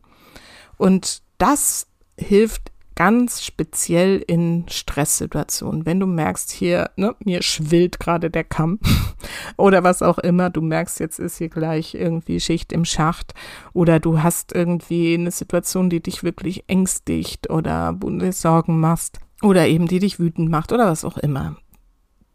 Und 0.78 1.24
das 1.40 1.88
hilft 2.18 2.72
ganz 2.96 3.44
speziell 3.44 4.24
in 4.26 4.66
Stresssituationen. 4.70 5.86
Wenn 5.86 6.00
du 6.00 6.08
merkst, 6.08 6.52
hier, 6.52 6.92
ne, 6.96 7.16
mir 7.24 7.42
schwillt 7.42 8.00
gerade 8.00 8.30
der 8.30 8.44
Kamm 8.44 8.80
oder 9.58 9.84
was 9.84 10.02
auch 10.02 10.18
immer, 10.20 10.50
du 10.50 10.62
merkst, 10.62 11.00
jetzt 11.00 11.20
ist 11.20 11.38
hier 11.38 11.50
gleich 11.50 11.96
irgendwie 11.96 12.40
Schicht 12.40 12.72
im 12.72 12.86
Schacht 12.86 13.34
oder 13.74 14.00
du 14.00 14.22
hast 14.22 14.54
irgendwie 14.54 15.14
eine 15.14 15.32
Situation, 15.32 15.90
die 15.90 16.02
dich 16.02 16.24
wirklich 16.24 16.66
ängstigt 16.68 17.50
oder 17.50 17.98
Sorgen 18.32 18.80
machst 18.80 19.20
oder 19.42 19.68
eben 19.68 19.88
die 19.88 20.00
dich 20.00 20.20
wütend 20.20 20.50
macht 20.50 20.72
oder 20.72 20.88
was 20.88 21.06
auch 21.06 21.18
immer 21.18 21.58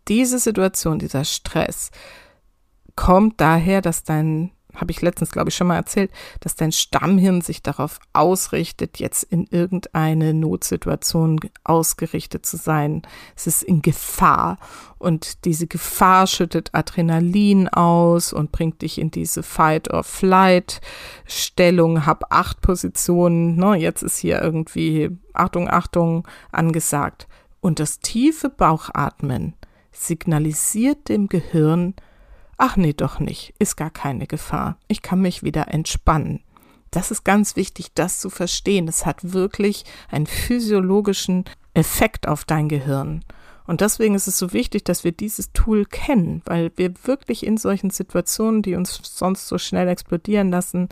diese 0.08 0.38
Situation, 0.38 0.98
dieser 0.98 1.24
Stress 1.24 1.90
kommt 2.96 3.40
daher, 3.40 3.80
dass 3.80 4.02
dein, 4.02 4.50
habe 4.80 4.90
ich 4.90 5.02
letztens, 5.02 5.30
glaube 5.30 5.50
ich, 5.50 5.56
schon 5.56 5.66
mal 5.66 5.76
erzählt, 5.76 6.10
dass 6.40 6.56
dein 6.56 6.72
Stammhirn 6.72 7.40
sich 7.40 7.62
darauf 7.62 8.00
ausrichtet, 8.12 8.98
jetzt 8.98 9.22
in 9.24 9.46
irgendeine 9.46 10.34
Notsituation 10.34 11.40
ausgerichtet 11.64 12.46
zu 12.46 12.56
sein. 12.56 13.02
Es 13.36 13.46
ist 13.46 13.62
in 13.62 13.82
Gefahr 13.82 14.58
und 14.98 15.44
diese 15.44 15.66
Gefahr 15.66 16.26
schüttet 16.26 16.70
Adrenalin 16.72 17.68
aus 17.68 18.32
und 18.32 18.52
bringt 18.52 18.80
dich 18.82 18.98
in 18.98 19.10
diese 19.10 19.42
Fight-or-Flight-Stellung, 19.42 22.06
hab 22.06 22.32
acht 22.32 22.60
Positionen, 22.60 23.56
ne, 23.56 23.74
jetzt 23.76 24.02
ist 24.02 24.18
hier 24.18 24.42
irgendwie 24.42 25.10
Achtung, 25.32 25.68
Achtung 25.68 26.28
angesagt. 26.50 27.28
Und 27.60 27.80
das 27.80 27.98
tiefe 28.00 28.48
Bauchatmen 28.48 29.54
signalisiert 29.92 31.08
dem 31.08 31.28
Gehirn, 31.28 31.94
ach 32.58 32.76
nee, 32.76 32.92
doch 32.92 33.20
nicht, 33.20 33.54
ist 33.58 33.76
gar 33.76 33.90
keine 33.90 34.26
Gefahr, 34.26 34.76
ich 34.88 35.00
kann 35.00 35.22
mich 35.22 35.42
wieder 35.42 35.68
entspannen. 35.68 36.42
Das 36.90 37.10
ist 37.10 37.24
ganz 37.24 37.56
wichtig, 37.56 37.92
das 37.94 38.18
zu 38.18 38.30
verstehen. 38.30 38.88
Es 38.88 39.04
hat 39.04 39.32
wirklich 39.32 39.84
einen 40.10 40.26
physiologischen 40.26 41.44
Effekt 41.74 42.26
auf 42.26 42.44
dein 42.44 42.68
Gehirn. 42.68 43.24
Und 43.66 43.82
deswegen 43.82 44.14
ist 44.14 44.26
es 44.26 44.38
so 44.38 44.54
wichtig, 44.54 44.84
dass 44.84 45.04
wir 45.04 45.12
dieses 45.12 45.52
Tool 45.52 45.84
kennen, 45.84 46.40
weil 46.46 46.72
wir 46.76 46.94
wirklich 47.04 47.44
in 47.44 47.58
solchen 47.58 47.90
Situationen, 47.90 48.62
die 48.62 48.74
uns 48.74 49.00
sonst 49.02 49.46
so 49.46 49.58
schnell 49.58 49.88
explodieren 49.88 50.50
lassen, 50.50 50.88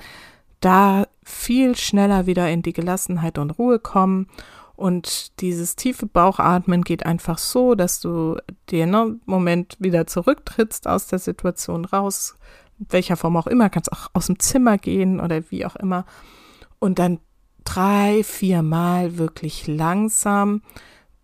da 0.60 1.06
viel 1.24 1.76
schneller 1.76 2.26
wieder 2.26 2.50
in 2.50 2.60
die 2.60 2.74
Gelassenheit 2.74 3.38
und 3.38 3.52
Ruhe 3.52 3.78
kommen 3.78 4.28
und 4.76 5.40
dieses 5.40 5.74
tiefe 5.74 6.06
Bauchatmen 6.06 6.82
geht 6.82 7.06
einfach 7.06 7.38
so, 7.38 7.74
dass 7.74 8.00
du 8.00 8.36
in 8.70 8.94
einem 8.94 9.20
Moment 9.24 9.76
wieder 9.78 10.06
zurücktrittst 10.06 10.86
aus 10.86 11.06
der 11.06 11.18
Situation 11.18 11.86
raus, 11.86 12.36
welcher 12.78 13.16
Form 13.16 13.38
auch 13.38 13.46
immer, 13.46 13.70
kannst 13.70 13.90
auch 13.90 14.10
aus 14.12 14.26
dem 14.26 14.38
Zimmer 14.38 14.76
gehen 14.76 15.18
oder 15.18 15.50
wie 15.50 15.64
auch 15.64 15.76
immer. 15.76 16.04
Und 16.78 16.98
dann 16.98 17.20
drei, 17.64 18.22
vier 18.22 18.62
Mal 18.62 19.16
wirklich 19.16 19.66
langsam 19.66 20.60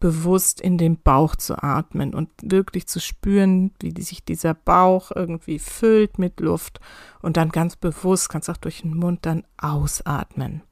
bewusst 0.00 0.60
in 0.60 0.78
den 0.78 1.00
Bauch 1.00 1.36
zu 1.36 1.62
atmen 1.62 2.14
und 2.14 2.28
wirklich 2.42 2.88
zu 2.88 3.00
spüren, 3.00 3.70
wie 3.80 4.00
sich 4.02 4.24
dieser 4.24 4.54
Bauch 4.54 5.12
irgendwie 5.14 5.58
füllt 5.58 6.18
mit 6.18 6.40
Luft 6.40 6.80
und 7.20 7.36
dann 7.36 7.50
ganz 7.50 7.76
bewusst 7.76 8.28
kannst 8.28 8.50
auch 8.50 8.56
durch 8.56 8.80
den 8.80 8.96
Mund 8.96 9.20
dann 9.26 9.44
ausatmen. 9.58 10.62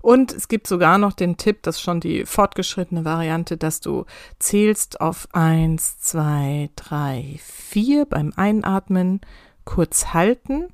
Und 0.00 0.32
es 0.32 0.48
gibt 0.48 0.66
sogar 0.66 0.98
noch 0.98 1.12
den 1.12 1.36
Tipp, 1.36 1.62
das 1.62 1.76
ist 1.76 1.82
schon 1.82 2.00
die 2.00 2.24
fortgeschrittene 2.24 3.04
Variante, 3.04 3.56
dass 3.56 3.80
du 3.80 4.04
zählst 4.38 5.00
auf 5.00 5.28
eins, 5.32 5.98
zwei, 6.00 6.70
drei, 6.76 7.38
vier 7.42 8.04
beim 8.04 8.32
Einatmen, 8.36 9.20
kurz 9.64 10.12
halten 10.12 10.68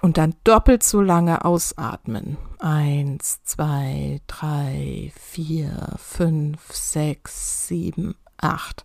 und 0.00 0.18
dann 0.18 0.34
doppelt 0.44 0.82
so 0.82 1.00
lange 1.00 1.44
ausatmen. 1.44 2.36
Eins, 2.58 3.42
zwei, 3.44 4.20
drei, 4.26 5.12
vier, 5.18 5.94
fünf, 5.96 6.60
sechs, 6.72 7.66
sieben, 7.68 8.14
acht. 8.36 8.84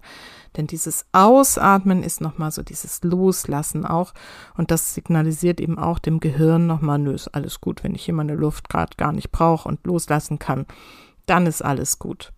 Denn 0.55 0.67
dieses 0.67 1.05
Ausatmen 1.11 2.03
ist 2.03 2.21
nochmal 2.21 2.51
so 2.51 2.63
dieses 2.63 3.03
Loslassen 3.03 3.85
auch. 3.85 4.13
Und 4.55 4.71
das 4.71 4.93
signalisiert 4.93 5.59
eben 5.59 5.77
auch 5.77 5.99
dem 5.99 6.19
Gehirn 6.19 6.67
nochmal, 6.67 6.99
nö, 6.99 7.13
ist 7.13 7.29
alles 7.29 7.61
gut, 7.61 7.83
wenn 7.83 7.95
ich 7.95 8.05
hier 8.05 8.13
meine 8.13 8.35
Luft 8.35 8.69
gerade 8.69 8.95
gar 8.97 9.11
nicht 9.11 9.31
brauche 9.31 9.67
und 9.67 9.85
loslassen 9.85 10.39
kann, 10.39 10.65
dann 11.25 11.45
ist 11.45 11.63
alles 11.63 11.99
gut. 11.99 12.33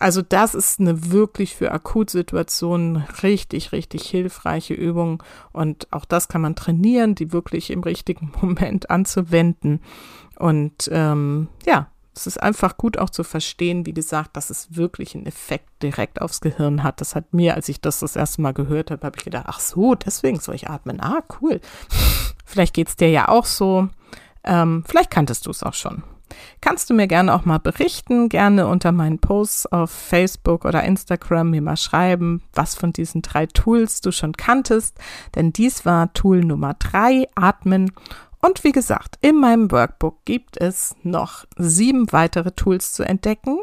Also 0.00 0.22
das 0.22 0.54
ist 0.54 0.80
eine 0.80 1.12
wirklich 1.12 1.54
für 1.54 1.72
Akutsituationen 1.72 3.04
richtig, 3.22 3.72
richtig 3.72 4.08
hilfreiche 4.08 4.72
Übung. 4.72 5.22
Und 5.52 5.88
auch 5.92 6.06
das 6.06 6.28
kann 6.28 6.40
man 6.40 6.56
trainieren, 6.56 7.14
die 7.14 7.32
wirklich 7.32 7.70
im 7.70 7.82
richtigen 7.82 8.32
Moment 8.40 8.88
anzuwenden. 8.88 9.80
Und 10.38 10.88
ähm, 10.90 11.48
ja, 11.66 11.88
es 12.14 12.26
ist 12.26 12.42
einfach 12.42 12.76
gut 12.76 12.98
auch 12.98 13.10
zu 13.10 13.22
verstehen, 13.22 13.86
wie 13.86 13.94
gesagt, 13.94 14.36
dass 14.36 14.50
es 14.50 14.76
wirklich 14.76 15.14
einen 15.14 15.26
Effekt 15.26 15.82
direkt 15.82 16.20
aufs 16.20 16.40
Gehirn 16.40 16.82
hat. 16.82 17.00
Das 17.00 17.14
hat 17.14 17.32
mir, 17.32 17.54
als 17.54 17.68
ich 17.68 17.80
das 17.80 18.00
das 18.00 18.16
erste 18.16 18.42
Mal 18.42 18.52
gehört 18.52 18.90
habe, 18.90 19.06
habe 19.06 19.16
ich 19.18 19.24
gedacht, 19.24 19.46
ach 19.48 19.60
so, 19.60 19.94
deswegen 19.94 20.40
soll 20.40 20.56
ich 20.56 20.68
atmen. 20.68 21.00
Ah, 21.00 21.22
cool. 21.40 21.60
Vielleicht 22.44 22.74
geht 22.74 22.88
es 22.88 22.96
dir 22.96 23.10
ja 23.10 23.28
auch 23.28 23.44
so. 23.44 23.88
Ähm, 24.42 24.84
vielleicht 24.86 25.10
kanntest 25.10 25.46
du 25.46 25.50
es 25.50 25.62
auch 25.62 25.74
schon. 25.74 26.02
Kannst 26.60 26.90
du 26.90 26.94
mir 26.94 27.06
gerne 27.06 27.34
auch 27.34 27.44
mal 27.44 27.58
berichten, 27.58 28.28
gerne 28.28 28.66
unter 28.66 28.92
meinen 28.92 29.18
Posts 29.18 29.66
auf 29.66 29.90
Facebook 29.90 30.64
oder 30.64 30.84
Instagram 30.84 31.50
mir 31.50 31.62
mal 31.62 31.76
schreiben, 31.76 32.42
was 32.52 32.74
von 32.74 32.92
diesen 32.92 33.22
drei 33.22 33.46
Tools 33.46 34.00
du 34.00 34.12
schon 34.12 34.32
kanntest, 34.32 34.96
denn 35.34 35.52
dies 35.52 35.84
war 35.84 36.12
Tool 36.12 36.44
Nummer 36.44 36.74
drei, 36.74 37.26
Atmen. 37.34 37.92
Und 38.42 38.64
wie 38.64 38.72
gesagt, 38.72 39.18
in 39.20 39.36
meinem 39.36 39.70
Workbook 39.70 40.24
gibt 40.24 40.58
es 40.58 40.96
noch 41.02 41.44
sieben 41.56 42.10
weitere 42.10 42.52
Tools 42.52 42.94
zu 42.94 43.02
entdecken. 43.02 43.58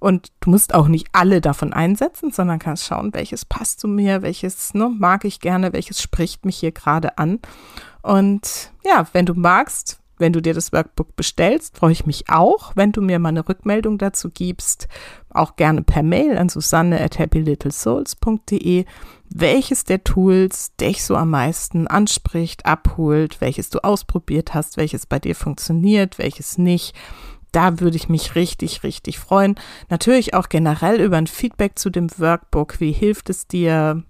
Und 0.00 0.32
du 0.40 0.50
musst 0.50 0.74
auch 0.74 0.88
nicht 0.88 1.08
alle 1.12 1.40
davon 1.40 1.72
einsetzen, 1.72 2.32
sondern 2.32 2.58
kannst 2.58 2.86
schauen, 2.86 3.14
welches 3.14 3.44
passt 3.44 3.80
zu 3.80 3.86
mir, 3.86 4.22
welches 4.22 4.74
ne, 4.74 4.88
mag 4.88 5.24
ich 5.24 5.40
gerne, 5.40 5.72
welches 5.72 6.02
spricht 6.02 6.44
mich 6.44 6.56
hier 6.56 6.72
gerade 6.72 7.18
an. 7.18 7.38
Und 8.02 8.72
ja, 8.84 9.06
wenn 9.12 9.26
du 9.26 9.34
magst, 9.34 10.00
wenn 10.18 10.32
du 10.32 10.40
dir 10.40 10.54
das 10.54 10.72
Workbook 10.72 11.14
bestellst, 11.14 11.76
freue 11.76 11.92
ich 11.92 12.06
mich 12.06 12.24
auch, 12.28 12.72
wenn 12.74 12.92
du 12.92 13.02
mir 13.02 13.18
mal 13.18 13.28
eine 13.28 13.48
Rückmeldung 13.48 13.98
dazu 13.98 14.30
gibst, 14.30 14.88
auch 15.30 15.56
gerne 15.56 15.82
per 15.82 16.02
Mail 16.02 16.38
an 16.38 16.48
susanne 16.48 17.00
at 17.00 17.18
happylittlesouls.de, 17.18 18.86
welches 19.30 19.84
der 19.84 20.04
Tools 20.04 20.74
dich 20.76 21.04
so 21.04 21.16
am 21.16 21.30
meisten 21.30 21.86
anspricht, 21.86 22.66
abholt, 22.66 23.40
welches 23.40 23.70
du 23.70 23.82
ausprobiert 23.84 24.54
hast, 24.54 24.76
welches 24.76 25.06
bei 25.06 25.18
dir 25.18 25.34
funktioniert, 25.34 26.18
welches 26.18 26.58
nicht. 26.58 26.94
Da 27.52 27.80
würde 27.80 27.96
ich 27.96 28.08
mich 28.08 28.34
richtig, 28.34 28.82
richtig 28.82 29.18
freuen. 29.18 29.54
Natürlich 29.88 30.34
auch 30.34 30.48
generell 30.48 31.00
über 31.00 31.16
ein 31.16 31.26
Feedback 31.26 31.78
zu 31.78 31.90
dem 31.90 32.08
Workbook. 32.18 32.80
Wie 32.80 32.92
hilft 32.92 33.30
es 33.30 33.46
dir? 33.46 34.02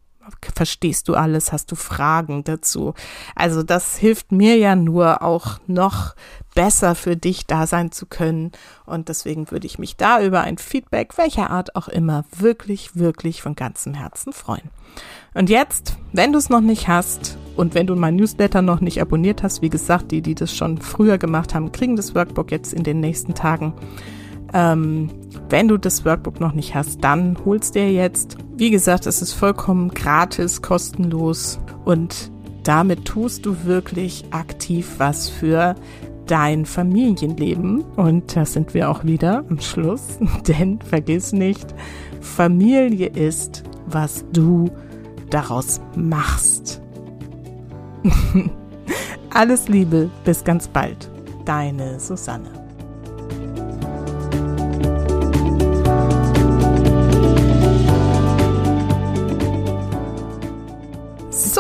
Verstehst 0.55 1.09
du 1.09 1.15
alles, 1.15 1.53
hast 1.53 1.71
du 1.71 1.77
Fragen 1.77 2.45
dazu. 2.45 2.95
Also 3.35 3.63
das 3.63 3.97
hilft 3.97 4.33
mir 4.33 4.57
ja 4.57 4.77
nur 4.77 5.23
auch 5.23 5.59
noch 5.67 6.15
besser 6.55 6.95
für 6.95 7.17
dich 7.17 7.47
da 7.47 7.67
sein 7.67 7.93
zu 7.93 8.07
können. 8.07 8.53
Und 8.87 9.09
deswegen 9.09 9.51
würde 9.51 9.67
ich 9.67 9.79
mich 9.79 9.97
da 9.97 10.23
über 10.23 10.41
ein 10.41 10.59
Feedback, 10.59 11.19
welcher 11.19 11.51
Art 11.51 11.77
auch 11.77 11.89
immer, 11.89 12.25
wirklich, 12.37 12.97
wirklich 12.97 13.43
von 13.43 13.55
ganzem 13.55 13.95
Herzen 13.95 14.33
freuen. 14.33 14.71
Und 15.35 15.51
jetzt, 15.51 15.97
wenn 16.13 16.33
du 16.33 16.39
es 16.39 16.49
noch 16.49 16.63
nicht 16.63 16.89
hast 16.89 17.37
und 17.57 17.75
wenn 17.75 17.87
du 17.87 17.95
mein 17.95 18.17
Newsletter 18.17 18.63
noch 18.63 18.81
nicht 18.81 19.01
abonniert 19.03 19.43
hast, 19.43 19.61
wie 19.61 19.69
gesagt, 19.69 20.11
die, 20.11 20.23
die 20.23 20.35
das 20.35 20.57
schon 20.57 20.79
früher 20.79 21.19
gemacht 21.19 21.55
haben, 21.55 21.73
kriegen 21.73 21.95
das 21.95 22.15
Workbook 22.15 22.51
jetzt 22.51 22.73
in 22.73 22.85
den 22.85 23.01
nächsten 23.01 23.35
Tagen. 23.35 23.75
Ähm, 24.57 25.11
wenn 25.51 25.69
du 25.69 25.77
das 25.77 26.07
Workbook 26.07 26.41
noch 26.41 26.55
nicht 26.55 26.75
hast, 26.75 27.05
dann 27.05 27.37
holst 27.45 27.75
dir 27.75 27.93
jetzt. 27.93 28.39
Wie 28.57 28.71
gesagt, 28.71 29.07
es 29.07 29.21
ist 29.21 29.35
vollkommen 29.35 29.91
gratis, 29.91 30.63
kostenlos 30.63 31.61
und 31.85 32.33
damit 32.65 33.05
tust 33.05 33.45
du 33.45 33.65
wirklich 33.65 34.25
aktiv 34.31 34.95
was 34.97 35.29
für 35.29 35.75
dein 36.25 36.65
Familienleben. 36.65 37.83
Und 37.97 38.35
da 38.35 38.47
sind 38.47 38.73
wir 38.73 38.91
auch 38.91 39.05
wieder 39.05 39.45
am 39.51 39.61
Schluss. 39.61 40.19
Denn 40.49 40.81
vergiss 40.81 41.33
nicht, 41.33 41.75
Familie 42.23 43.09
ist, 43.09 43.63
was 43.87 44.25
du 44.33 44.71
daraus 45.29 45.83
machst. 45.95 46.81
Alles 49.35 49.69
Liebe, 49.69 50.09
bis 50.25 50.43
ganz 50.45 50.67
bald. 50.67 51.11
Deine 51.45 52.01
Susanne. 52.01 52.66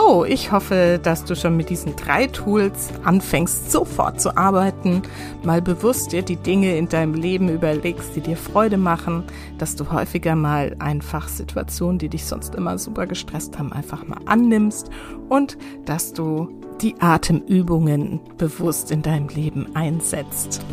So, 0.06 0.24
ich 0.24 0.52
hoffe, 0.52 1.00
dass 1.02 1.24
du 1.24 1.34
schon 1.34 1.56
mit 1.56 1.68
diesen 1.68 1.96
drei 1.96 2.28
Tools 2.28 2.90
anfängst, 3.02 3.72
sofort 3.72 4.20
zu 4.20 4.36
arbeiten, 4.36 5.02
mal 5.42 5.60
bewusst 5.60 6.12
dir 6.12 6.22
die 6.22 6.36
Dinge 6.36 6.76
in 6.78 6.88
deinem 6.88 7.14
Leben 7.14 7.48
überlegst, 7.48 8.14
die 8.14 8.20
dir 8.20 8.36
Freude 8.36 8.76
machen, 8.76 9.24
dass 9.58 9.74
du 9.74 9.90
häufiger 9.90 10.36
mal 10.36 10.76
einfach 10.78 11.26
Situationen, 11.26 11.98
die 11.98 12.08
dich 12.08 12.24
sonst 12.24 12.54
immer 12.54 12.78
super 12.78 13.08
gestresst 13.08 13.58
haben, 13.58 13.72
einfach 13.72 14.06
mal 14.06 14.20
annimmst 14.26 14.90
und 15.28 15.58
dass 15.86 16.12
du 16.12 16.50
die 16.80 16.94
Atemübungen 17.00 18.20
bewusst 18.38 18.92
in 18.92 19.02
deinem 19.02 19.26
Leben 19.26 19.74
einsetzt. 19.74 20.64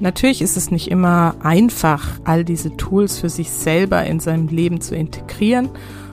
Natürlich 0.00 0.40
ist 0.40 0.56
es 0.56 0.70
nicht 0.70 0.90
immer 0.90 1.34
einfach, 1.42 2.08
all 2.24 2.42
diese 2.42 2.74
Tools 2.78 3.18
für 3.18 3.28
sich 3.28 3.50
selber 3.50 4.02
in 4.04 4.18
seinem 4.18 4.48
Leben 4.48 4.80
zu 4.80 4.94
integrieren 4.96 5.68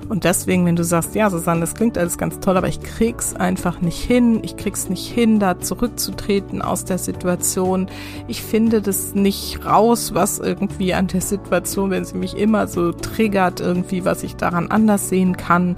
und 0.10 0.24
deswegen, 0.24 0.65
wenn 0.65 0.76
du 0.76 0.84
sagst, 0.84 1.15
ja, 1.15 1.30
Susanne, 1.30 1.62
das 1.62 1.76
klingt 1.76 1.98
alles 1.98 2.17
ganz 2.17 2.39
toll, 2.39 2.56
aber 2.56 2.67
ich 2.67 2.82
krieg's 2.82 3.36
einfach 3.36 3.82
nicht 3.82 4.02
hin, 4.02 4.39
ich 4.41 4.56
krieg's 4.56 4.88
nicht 4.89 5.08
hin, 5.12 5.39
da 5.39 5.60
zurückzutreten 5.60 6.62
aus 6.62 6.86
der 6.86 6.98
Situation. 6.98 7.88
Ich 8.28 8.41
finde 8.41 8.82
das 8.82 9.15
nicht 9.15 9.65
raus, 9.65 10.13
was 10.13 10.39
irgendwie 10.39 10.93
an 10.93 11.08
der 11.08 11.22
Situation, 11.22 11.91
wenn 11.91 12.06
sie 12.06 12.17
mich 12.17 12.38
immer 12.38 12.67
so 12.67 12.93
triggert, 12.93 13.60
irgendwie, 13.60 14.06
was 14.06 14.24
ich 14.24 14.38
daran 14.38 14.72
anders 14.72 15.10
sehen 15.10 15.36
kann, 15.36 15.76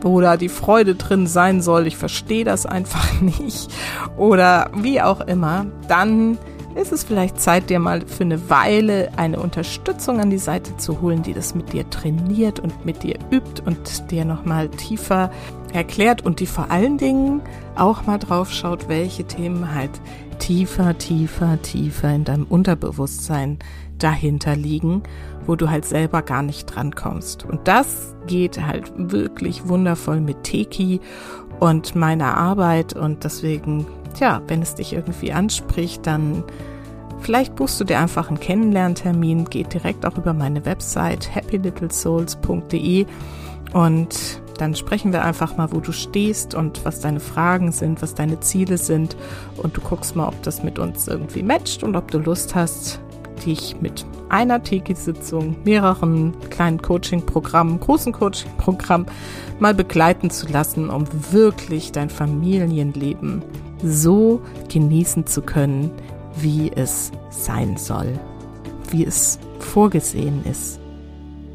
wo 0.00 0.20
da 0.20 0.36
die 0.36 0.48
Freude 0.48 0.94
drin 0.94 1.26
sein 1.26 1.60
soll. 1.60 1.86
Ich 1.86 1.96
verstehe 1.98 2.44
das 2.44 2.64
einfach 2.64 3.06
nicht. 3.20 3.70
Oder 4.16 4.70
wie 4.74 5.02
auch 5.02 5.20
immer, 5.20 5.66
dann 5.88 6.38
ist 6.76 6.92
es 6.92 7.04
vielleicht 7.04 7.40
Zeit, 7.40 7.70
dir 7.70 7.78
mal 7.78 8.06
für 8.06 8.24
eine 8.24 8.50
Weile 8.50 9.10
eine 9.16 9.40
Unterstützung 9.40 10.20
an 10.20 10.30
die 10.30 10.38
Seite 10.38 10.76
zu 10.76 11.00
holen, 11.00 11.22
die 11.22 11.32
das 11.32 11.54
mit 11.54 11.72
dir 11.72 11.88
trainiert 11.88 12.60
und 12.60 12.84
mit 12.84 13.02
dir 13.02 13.18
übt 13.30 13.62
und 13.64 14.10
dir 14.10 14.24
nochmal 14.24 14.68
tiefer 14.68 15.30
erklärt 15.72 16.24
und 16.24 16.40
die 16.40 16.46
vor 16.46 16.70
allen 16.70 16.98
Dingen 16.98 17.40
auch 17.76 18.06
mal 18.06 18.18
drauf 18.18 18.52
schaut, 18.52 18.88
welche 18.88 19.24
Themen 19.24 19.74
halt 19.74 19.90
tiefer, 20.38 20.96
tiefer, 20.98 21.60
tiefer 21.62 22.14
in 22.14 22.24
deinem 22.24 22.44
Unterbewusstsein 22.44 23.58
dahinter 23.98 24.54
liegen, 24.54 25.02
wo 25.46 25.56
du 25.56 25.70
halt 25.70 25.86
selber 25.86 26.22
gar 26.22 26.42
nicht 26.42 26.66
drankommst. 26.66 27.44
Und 27.44 27.66
das 27.68 28.14
geht 28.26 28.60
halt 28.60 28.92
wirklich 28.96 29.68
wundervoll 29.68 30.20
mit 30.20 30.44
Teki 30.44 31.00
und 31.58 31.94
meiner 31.94 32.36
Arbeit 32.36 32.94
und 32.94 33.24
deswegen 33.24 33.86
Tja, 34.16 34.40
wenn 34.48 34.62
es 34.62 34.74
dich 34.74 34.94
irgendwie 34.94 35.32
anspricht, 35.32 36.06
dann 36.06 36.42
vielleicht 37.20 37.54
buchst 37.54 37.78
du 37.80 37.84
dir 37.84 37.98
einfach 37.98 38.28
einen 38.28 38.40
Kennenlerntermin, 38.40 39.44
geht 39.46 39.74
direkt 39.74 40.06
auch 40.06 40.16
über 40.16 40.32
meine 40.32 40.64
Website 40.64 41.34
happylittlesouls.de 41.34 43.06
und 43.74 44.40
dann 44.58 44.74
sprechen 44.74 45.12
wir 45.12 45.22
einfach 45.22 45.58
mal, 45.58 45.70
wo 45.72 45.80
du 45.80 45.92
stehst 45.92 46.54
und 46.54 46.84
was 46.86 47.00
deine 47.00 47.20
Fragen 47.20 47.72
sind, 47.72 48.00
was 48.00 48.14
deine 48.14 48.40
Ziele 48.40 48.78
sind. 48.78 49.16
Und 49.58 49.76
du 49.76 49.82
guckst 49.82 50.16
mal, 50.16 50.28
ob 50.28 50.42
das 50.44 50.62
mit 50.62 50.78
uns 50.78 51.08
irgendwie 51.08 51.42
matcht 51.42 51.82
und 51.82 51.94
ob 51.94 52.10
du 52.10 52.18
Lust 52.18 52.54
hast, 52.54 53.00
dich 53.44 53.76
mit 53.82 54.06
einer 54.30 54.62
Tiki-Sitzung, 54.62 55.56
mehreren 55.64 56.34
kleinen 56.48 56.80
Coaching-Programmen, 56.80 57.80
großen 57.80 58.12
Coaching-Programmen 58.12 59.06
mal 59.60 59.74
begleiten 59.74 60.30
zu 60.30 60.48
lassen, 60.48 60.88
um 60.88 61.04
wirklich 61.30 61.92
dein 61.92 62.08
Familienleben 62.08 63.42
so 63.86 64.40
genießen 64.72 65.26
zu 65.26 65.42
können, 65.42 65.90
wie 66.36 66.70
es 66.74 67.12
sein 67.30 67.76
soll, 67.76 68.18
wie 68.90 69.04
es 69.04 69.38
vorgesehen 69.58 70.44
ist. 70.44 70.80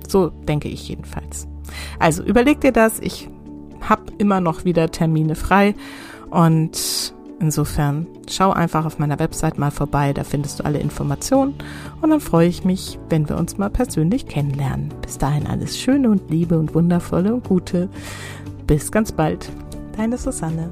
So 0.08 0.30
denke 0.48 0.68
ich 0.68 0.88
jedenfalls. 0.90 1.48
Also 2.00 2.24
überleg 2.24 2.62
dir 2.62 2.72
das. 2.72 3.00
Ich 3.00 3.30
habe 3.82 4.04
immer 4.18 4.42
noch 4.42 4.66
wieder 4.66 4.92
Termine 4.92 5.36
frei 5.36 5.76
und 6.30 7.14
insofern 7.40 8.08
schau 8.30 8.52
einfach 8.52 8.86
auf 8.86 9.00
meiner 9.00 9.20
Website 9.20 9.58
mal 9.58 9.72
vorbei. 9.72 10.14
Da 10.14 10.24
findest 10.24 10.60
du 10.60 10.66
alle 10.66 10.80
Informationen 10.80 11.56
und 12.02 12.10
dann 12.10 12.20
freue 12.20 12.48
ich 12.48 12.64
mich, 12.64 13.00
wenn 13.10 13.28
wir 13.30 13.38
uns 13.38 13.58
mal 13.58 13.70
persönlich 13.70 14.28
kennenlernen. 14.28 14.94
Bis 15.02 15.18
dahin 15.18 15.48
alles 15.48 15.78
Schöne 15.78 16.10
und 16.10 16.30
Liebe 16.30 16.58
und 16.60 16.76
Wundervolle 16.76 17.34
und 17.34 17.44
Gute. 17.48 17.90
Bis 18.68 18.92
ganz 18.92 19.12
bald. 19.12 19.50
Deine 19.98 20.18
Susanne. 20.18 20.72